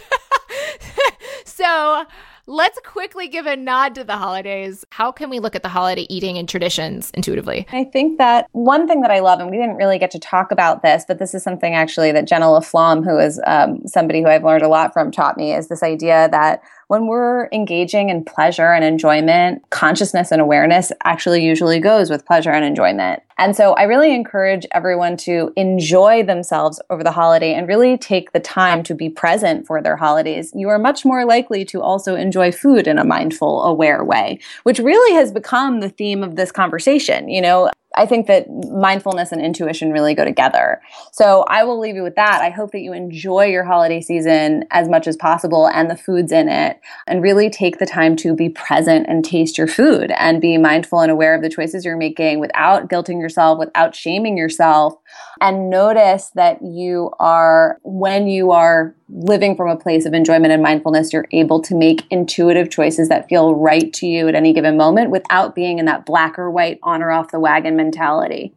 [1.44, 2.06] so,
[2.48, 4.84] Let's quickly give a nod to the holidays.
[4.90, 7.66] How can we look at the holiday eating and traditions intuitively?
[7.72, 10.52] I think that one thing that I love, and we didn't really get to talk
[10.52, 14.22] about this, but this is something actually that Jena la Flamme, who is um, somebody
[14.22, 18.10] who I've learned a lot from, taught me, is this idea that when we're engaging
[18.10, 23.22] in pleasure and enjoyment, consciousness and awareness actually usually goes with pleasure and enjoyment.
[23.38, 28.32] And so I really encourage everyone to enjoy themselves over the holiday and really take
[28.32, 30.52] the time to be present for their holidays.
[30.54, 34.78] You are much more likely to also enjoy food in a mindful, aware way, which
[34.78, 37.28] really has become the theme of this conversation.
[37.28, 40.80] You know, I think that mindfulness and intuition really go together.
[41.12, 42.42] So I will leave you with that.
[42.42, 46.30] I hope that you enjoy your holiday season as much as possible and the foods
[46.30, 50.40] in it and really take the time to be present and taste your food and
[50.40, 54.94] be mindful and aware of the choices you're making without guilting yourself, without shaming yourself
[55.40, 60.62] and notice that you are, when you are living from a place of enjoyment and
[60.62, 64.76] mindfulness, you're able to make intuitive choices that feel right to you at any given
[64.76, 68.54] moment without being in that black or white on or off the wagon mentality.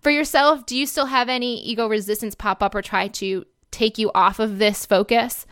[0.00, 3.98] For yourself, do you still have any ego resistance pop up or try to take
[3.98, 5.46] you off of this focus?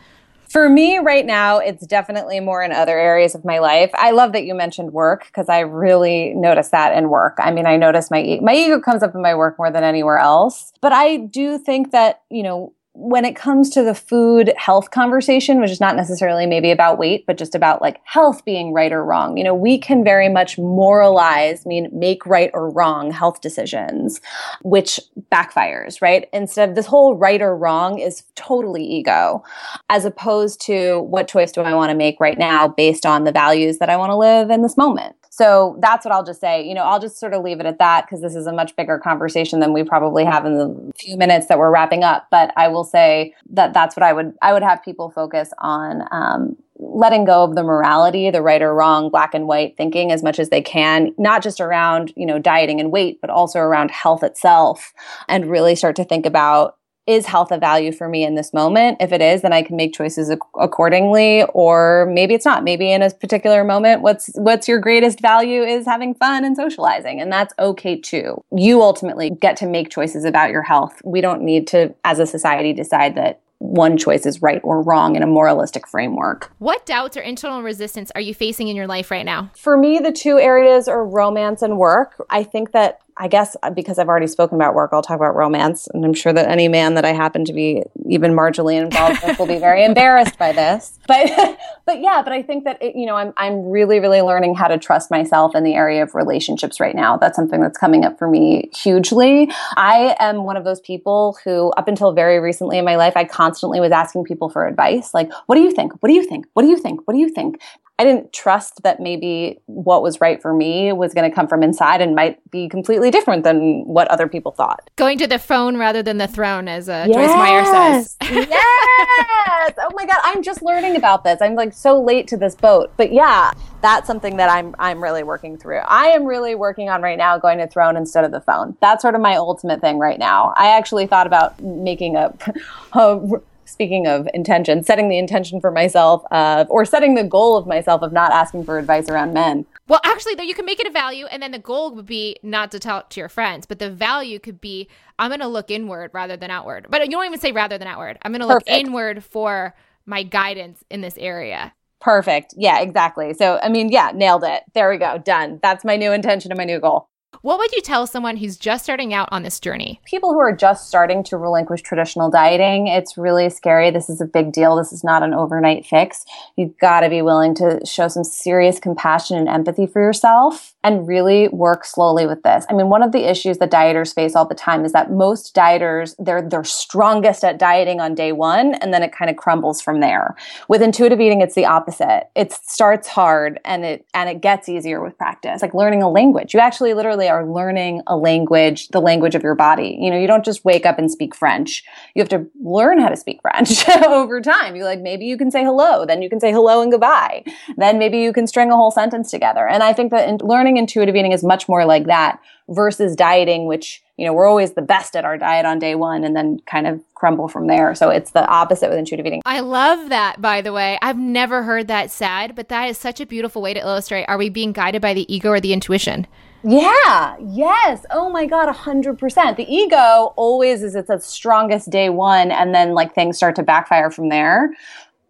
[0.49, 3.89] For me right now, it's definitely more in other areas of my life.
[3.93, 7.37] I love that you mentioned work because I really notice that in work.
[7.39, 10.17] I mean, I notice my my ego comes up in my work more than anywhere
[10.17, 10.71] else.
[10.81, 15.59] But I do think that, you know, when it comes to the food health conversation,
[15.59, 19.03] which is not necessarily maybe about weight, but just about like health being right or
[19.03, 24.21] wrong, you know, we can very much moralize, mean make right or wrong health decisions,
[24.63, 24.99] which
[25.31, 26.29] backfires, right?
[26.31, 29.43] Instead of this whole right or wrong is totally ego,
[29.89, 33.31] as opposed to what choice do I want to make right now based on the
[33.31, 35.15] values that I want to live in this moment.
[35.35, 36.65] So that's what I'll just say.
[36.65, 38.73] You know, I'll just sort of leave it at that because this is a much
[38.77, 42.27] bigger conversation than we probably have in the few minutes that we're wrapping up.
[42.31, 46.07] But I will say that that's what I would I would have people focus on.
[46.11, 50.23] Um, letting go of the morality, the right or wrong, black and white thinking as
[50.23, 53.91] much as they can, not just around, you know, dieting and weight, but also around
[53.91, 54.93] health itself
[55.27, 56.77] and really start to think about
[57.07, 58.97] is health a value for me in this moment?
[58.99, 61.43] If it is, then I can make choices ac- accordingly.
[61.53, 62.63] Or maybe it's not.
[62.63, 67.21] Maybe in a particular moment, what's what's your greatest value is having fun and socializing,
[67.21, 68.43] and that's okay too.
[68.55, 71.01] You ultimately get to make choices about your health.
[71.03, 75.15] We don't need to, as a society, decide that one choice is right or wrong
[75.15, 76.51] in a moralistic framework.
[76.59, 79.51] What doubts or internal resistance are you facing in your life right now?
[79.55, 82.25] For me, the two areas are romance and work.
[82.29, 85.35] I think that I guess uh, because I've already spoken about work, I'll talk about
[85.35, 85.87] romance.
[85.93, 89.39] And I'm sure that any man that I happen to be even marginally involved with
[89.39, 90.99] will be very embarrassed by this.
[91.07, 94.55] But, but yeah, but I think that, it, you know, I'm, I'm really, really learning
[94.55, 97.15] how to trust myself in the area of relationships right now.
[97.15, 99.49] That's something that's coming up for me hugely.
[99.77, 103.23] I am one of those people who, up until very recently in my life, I
[103.23, 105.13] constantly was asking people for advice.
[105.13, 105.93] Like, what do you think?
[106.01, 106.47] What do you think?
[106.53, 107.07] What do you think?
[107.07, 107.61] What do you think?
[107.97, 111.63] I didn't trust that maybe what was right for me was going to come from
[111.63, 114.89] inside and might be completely different than what other people thought.
[114.97, 117.15] Going to the phone rather than the throne, as uh, yes.
[117.15, 118.17] Joyce Meyer says.
[118.21, 119.73] yes.
[119.77, 120.19] Oh my God.
[120.23, 121.41] I'm just learning about this.
[121.41, 122.91] I'm like so late to this boat.
[122.97, 125.77] But yeah, that's something that I'm I'm really working through.
[125.77, 128.75] I am really working on right now going to throne instead of the phone.
[128.81, 130.53] That's sort of my ultimate thing right now.
[130.57, 132.33] I actually thought about making a,
[132.93, 133.21] a
[133.65, 138.01] speaking of intention, setting the intention for myself of, or setting the goal of myself
[138.01, 139.65] of not asking for advice around men.
[139.87, 142.37] Well, actually, though, you can make it a value, and then the goal would be
[142.41, 144.87] not to tell it to your friends, but the value could be
[145.17, 146.87] I'm going to look inward rather than outward.
[146.89, 148.17] But you don't even say rather than outward.
[148.21, 151.73] I'm going to look inward for my guidance in this area.
[152.01, 152.53] Perfect.
[152.57, 153.33] Yeah, exactly.
[153.33, 154.63] So, I mean, yeah, nailed it.
[154.73, 155.17] There we go.
[155.17, 155.59] Done.
[155.63, 157.09] That's my new intention and my new goal.
[157.41, 159.99] What would you tell someone who's just starting out on this journey?
[160.05, 163.91] People who are just starting to relinquish traditional dieting, it's really scary.
[163.91, 164.75] This is a big deal.
[164.75, 166.25] This is not an overnight fix.
[166.55, 171.07] You've got to be willing to show some serious compassion and empathy for yourself and
[171.07, 172.65] really work slowly with this.
[172.69, 175.55] I mean, one of the issues that dieters face all the time is that most
[175.55, 179.81] dieters, they're they're strongest at dieting on day 1 and then it kind of crumbles
[179.81, 180.35] from there.
[180.67, 182.29] With intuitive eating it's the opposite.
[182.35, 185.61] It starts hard and it and it gets easier with practice.
[185.61, 186.53] Like learning a language.
[186.53, 189.97] You actually literally are learning a language, the language of your body.
[189.99, 191.83] You know, you don't just wake up and speak French.
[192.13, 194.75] You have to learn how to speak French over time.
[194.75, 197.43] You like maybe you can say hello, then you can say hello and goodbye.
[197.77, 199.67] Then maybe you can string a whole sentence together.
[199.67, 203.67] And I think that in learning intuitive eating is much more like that versus dieting,
[203.67, 206.59] which, you know, we're always the best at our diet on day one and then
[206.65, 207.93] kind of crumble from there.
[207.93, 209.41] So it's the opposite with intuitive eating.
[209.45, 210.97] I love that, by the way.
[211.01, 214.37] I've never heard that said, but that is such a beautiful way to illustrate are
[214.37, 216.27] we being guided by the ego or the intuition?
[216.67, 218.07] Yeah, yes.
[218.09, 219.55] Oh my God, 100%.
[219.55, 224.09] The ego always is its strongest day one, and then like things start to backfire
[224.09, 224.73] from there.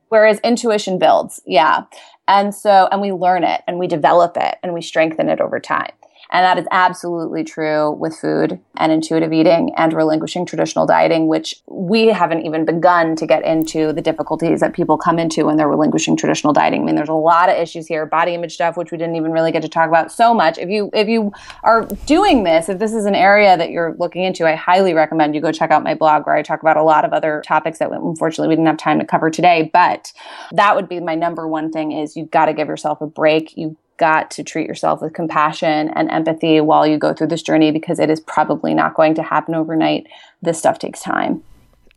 [0.08, 1.42] Whereas intuition builds.
[1.46, 1.84] Yeah.
[2.30, 5.60] And so, and we learn it and we develop it and we strengthen it over
[5.60, 5.92] time.
[6.32, 11.56] And that is absolutely true with food and intuitive eating and relinquishing traditional dieting, which
[11.68, 15.70] we haven't even begun to get into the difficulties that people come into when they're
[15.70, 16.82] relinquishing traditional dieting.
[16.82, 19.32] I mean, there's a lot of issues here, body image stuff, which we didn't even
[19.32, 20.58] really get to talk about so much.
[20.58, 21.32] If you if you
[21.64, 25.36] are doing this, if this is an area that you're looking into, I highly recommend
[25.36, 27.80] you go check out my blog where I talk about a lot of other topics
[27.80, 29.70] that unfortunately we didn't have time to cover today.
[29.72, 30.12] But
[30.52, 33.56] that would be my number one thing is you've got to give yourself a break.
[33.58, 37.72] You got to treat yourself with compassion and empathy while you go through this journey
[37.72, 40.08] because it is probably not going to happen overnight.
[40.42, 41.44] This stuff takes time.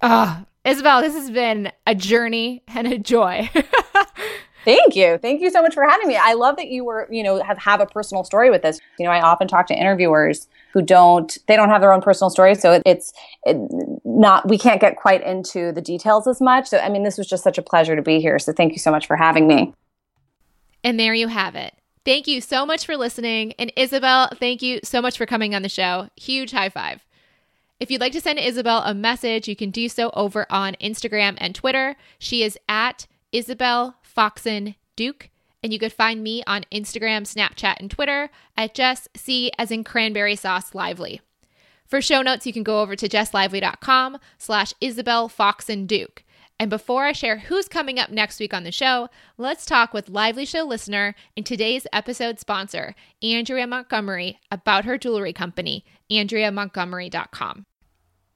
[0.01, 3.51] Oh, Isabel, this has been a journey and a joy.
[4.65, 5.17] Thank you.
[5.19, 6.17] Thank you so much for having me.
[6.17, 8.81] I love that you were, you know, have, have a personal story with this.
[8.99, 12.29] You know, I often talk to interviewers who don't, they don't have their own personal
[12.29, 12.55] story.
[12.55, 13.13] So it, it's
[13.45, 13.57] it,
[14.05, 16.67] not, we can't get quite into the details as much.
[16.69, 18.39] So, I mean, this was just such a pleasure to be here.
[18.39, 19.73] So thank you so much for having me.
[20.85, 21.73] And there you have it.
[22.09, 23.53] Thank you so much for listening.
[23.59, 26.09] And Isabel, thank you so much for coming on the show.
[26.17, 27.05] Huge high five.
[27.81, 31.37] If you'd like to send Isabel a message, you can do so over on Instagram
[31.37, 31.97] and Twitter.
[32.19, 35.29] She is at Isabel Foxen Duke.
[35.63, 39.85] And you could find me on Instagram, Snapchat, and Twitter at Jess C as in
[39.85, 41.21] cranberry sauce lively.
[41.85, 46.25] For show notes, you can go over to jesslively.com slash Isabel Foxen Duke.
[46.61, 50.09] And before I share who's coming up next week on the show, let's talk with
[50.09, 57.65] Lively Show listener and today's episode sponsor, Andrea Montgomery, about her jewelry company, AndreaMontgomery.com.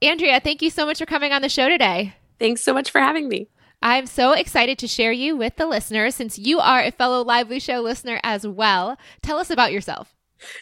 [0.00, 2.14] Andrea, thank you so much for coming on the show today.
[2.38, 3.48] Thanks so much for having me.
[3.82, 7.58] I'm so excited to share you with the listeners since you are a fellow Lively
[7.58, 8.96] Show listener as well.
[9.22, 10.14] Tell us about yourself.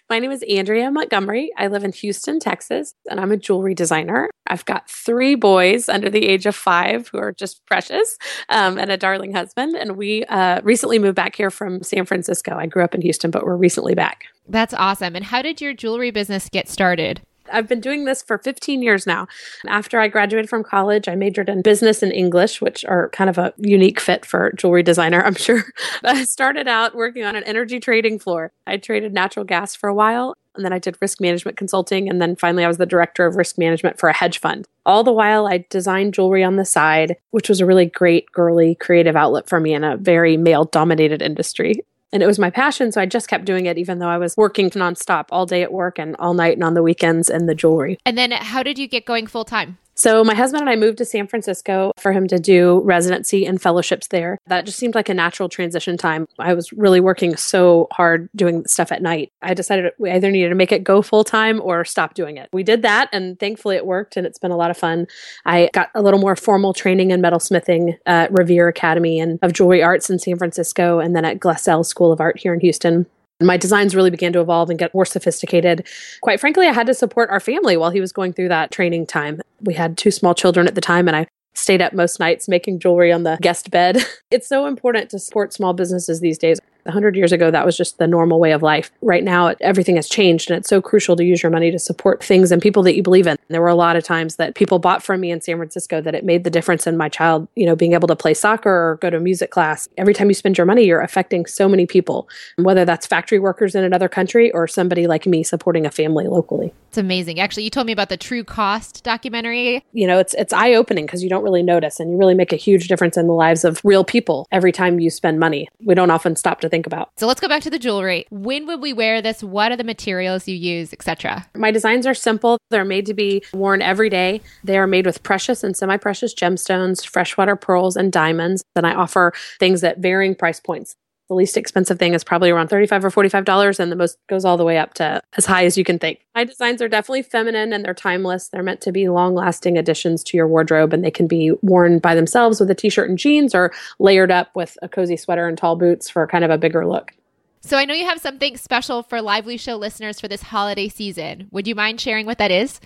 [0.08, 1.50] My name is Andrea Montgomery.
[1.56, 4.30] I live in Houston, Texas, and I'm a jewelry designer.
[4.46, 8.18] I've got three boys under the age of five who are just precious
[8.48, 9.76] um, and a darling husband.
[9.76, 12.56] And we uh, recently moved back here from San Francisco.
[12.56, 14.24] I grew up in Houston, but we're recently back.
[14.48, 15.14] That's awesome.
[15.14, 17.20] And how did your jewelry business get started?
[17.52, 19.26] I've been doing this for 15 years now.
[19.66, 23.38] After I graduated from college, I majored in business and English, which are kind of
[23.38, 25.64] a unique fit for jewelry designer, I'm sure.
[26.04, 28.52] I started out working on an energy trading floor.
[28.66, 32.20] I traded natural gas for a while, and then I did risk management consulting, and
[32.20, 34.66] then finally I was the director of risk management for a hedge fund.
[34.84, 38.74] All the while I designed jewelry on the side, which was a really great girly
[38.74, 41.80] creative outlet for me in a very male dominated industry.
[42.12, 42.90] And it was my passion.
[42.92, 45.72] So I just kept doing it, even though I was working nonstop all day at
[45.72, 47.98] work and all night and on the weekends and the jewelry.
[48.04, 49.78] And then how did you get going full time?
[50.00, 53.60] So, my husband and I moved to San Francisco for him to do residency and
[53.60, 54.38] fellowships there.
[54.46, 56.26] That just seemed like a natural transition time.
[56.38, 59.30] I was really working so hard doing stuff at night.
[59.42, 62.48] I decided we either needed to make it go full time or stop doing it.
[62.50, 65.06] We did that, and thankfully it worked, and it's been a lot of fun.
[65.44, 69.82] I got a little more formal training in metalsmithing at Revere Academy and of Jewelry
[69.82, 73.04] Arts in San Francisco, and then at Glassell School of Art here in Houston
[73.40, 75.86] my designs really began to evolve and get more sophisticated.
[76.22, 79.06] Quite frankly, I had to support our family while he was going through that training
[79.06, 79.40] time.
[79.62, 82.78] We had two small children at the time, and I stayed up most nights making
[82.78, 83.98] jewelry on the guest bed.
[84.30, 86.60] It's so important to support small businesses these days.
[86.84, 88.90] 100 years ago, that was just the normal way of life.
[89.02, 92.22] Right now, everything has changed, and it's so crucial to use your money to support
[92.22, 93.36] things and people that you believe in.
[93.48, 96.14] There were a lot of times that people bought from me in San Francisco that
[96.14, 98.98] it made the difference in my child, you know, being able to play soccer or
[99.00, 99.88] go to music class.
[99.98, 103.74] Every time you spend your money, you're affecting so many people, whether that's factory workers
[103.74, 106.72] in another country or somebody like me supporting a family locally.
[106.88, 107.38] It's amazing.
[107.38, 109.84] Actually, you told me about the True Cost documentary.
[109.92, 112.56] You know, it's it's eye-opening because you don't really notice and you really make a
[112.56, 115.68] huge difference in the lives of real people every time you spend money.
[115.84, 117.10] We don't often stop to think about.
[117.18, 118.26] So let's go back to the jewelry.
[118.30, 119.42] When would we wear this?
[119.42, 121.46] What are the materials you use, etc.?
[121.54, 122.58] My designs are simple.
[122.70, 124.40] They're made to be worn every day.
[124.64, 128.62] They are made with precious and semi-precious gemstones, freshwater pearls, and diamonds.
[128.74, 130.94] Then I offer things at varying price points.
[131.30, 134.56] The least expensive thing is probably around 35 or $45, and the most goes all
[134.56, 136.18] the way up to as high as you can think.
[136.34, 138.48] My designs are definitely feminine and they're timeless.
[138.48, 142.00] They're meant to be long lasting additions to your wardrobe, and they can be worn
[142.00, 143.70] by themselves with a t shirt and jeans or
[144.00, 147.12] layered up with a cozy sweater and tall boots for kind of a bigger look.
[147.60, 151.46] So I know you have something special for Lively Show listeners for this holiday season.
[151.52, 152.80] Would you mind sharing what that is?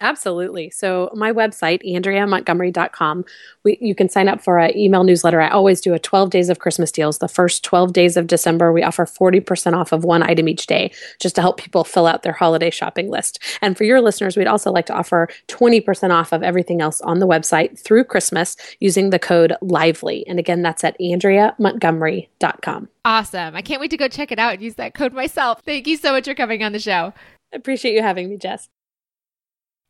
[0.00, 0.70] Absolutely.
[0.70, 3.24] So my website, AndreaMontgomery.com,
[3.64, 5.40] we, you can sign up for an email newsletter.
[5.40, 7.18] I always do a 12 days of Christmas deals.
[7.18, 10.92] The first 12 days of December, we offer 40% off of one item each day
[11.18, 13.40] just to help people fill out their holiday shopping list.
[13.60, 17.18] And for your listeners, we'd also like to offer 20% off of everything else on
[17.18, 20.24] the website through Christmas using the code LIVELY.
[20.28, 22.88] And again, that's at AndreaMontgomery.com.
[23.04, 23.56] Awesome.
[23.56, 25.62] I can't wait to go check it out and use that code myself.
[25.64, 27.12] Thank you so much for coming on the show.
[27.52, 28.68] I appreciate you having me, Jess.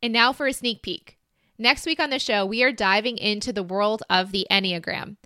[0.03, 1.19] And now for a sneak peek.
[1.59, 5.17] Next week on the show, we are diving into the world of the Enneagram.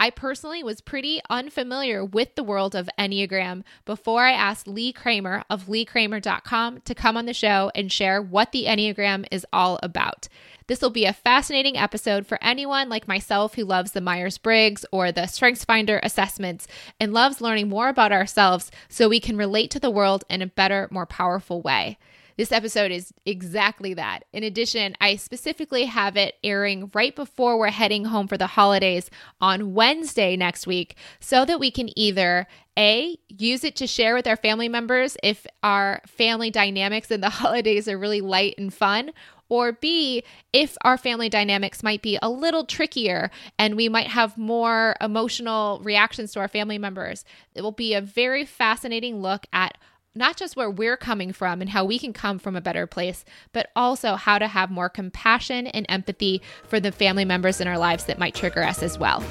[0.00, 5.44] I personally was pretty unfamiliar with the world of Enneagram before I asked Lee Kramer
[5.48, 10.28] of leekramer.com to come on the show and share what the Enneagram is all about.
[10.66, 14.84] This will be a fascinating episode for anyone like myself who loves the Myers Briggs
[14.90, 16.66] or the StrengthsFinder assessments
[16.98, 20.46] and loves learning more about ourselves so we can relate to the world in a
[20.46, 21.98] better, more powerful way.
[22.36, 24.24] This episode is exactly that.
[24.32, 29.10] In addition, I specifically have it airing right before we're heading home for the holidays
[29.40, 32.46] on Wednesday next week so that we can either
[32.78, 37.30] a, use it to share with our family members if our family dynamics in the
[37.30, 39.12] holidays are really light and fun,
[39.52, 40.24] or B,
[40.54, 45.78] if our family dynamics might be a little trickier and we might have more emotional
[45.84, 47.26] reactions to our family members.
[47.54, 49.76] It will be a very fascinating look at
[50.14, 53.24] not just where we're coming from and how we can come from a better place,
[53.52, 57.78] but also how to have more compassion and empathy for the family members in our
[57.78, 59.22] lives that might trigger us as well.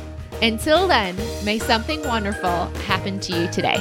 [0.42, 1.16] Until then,
[1.46, 3.78] may something wonderful happen to you today.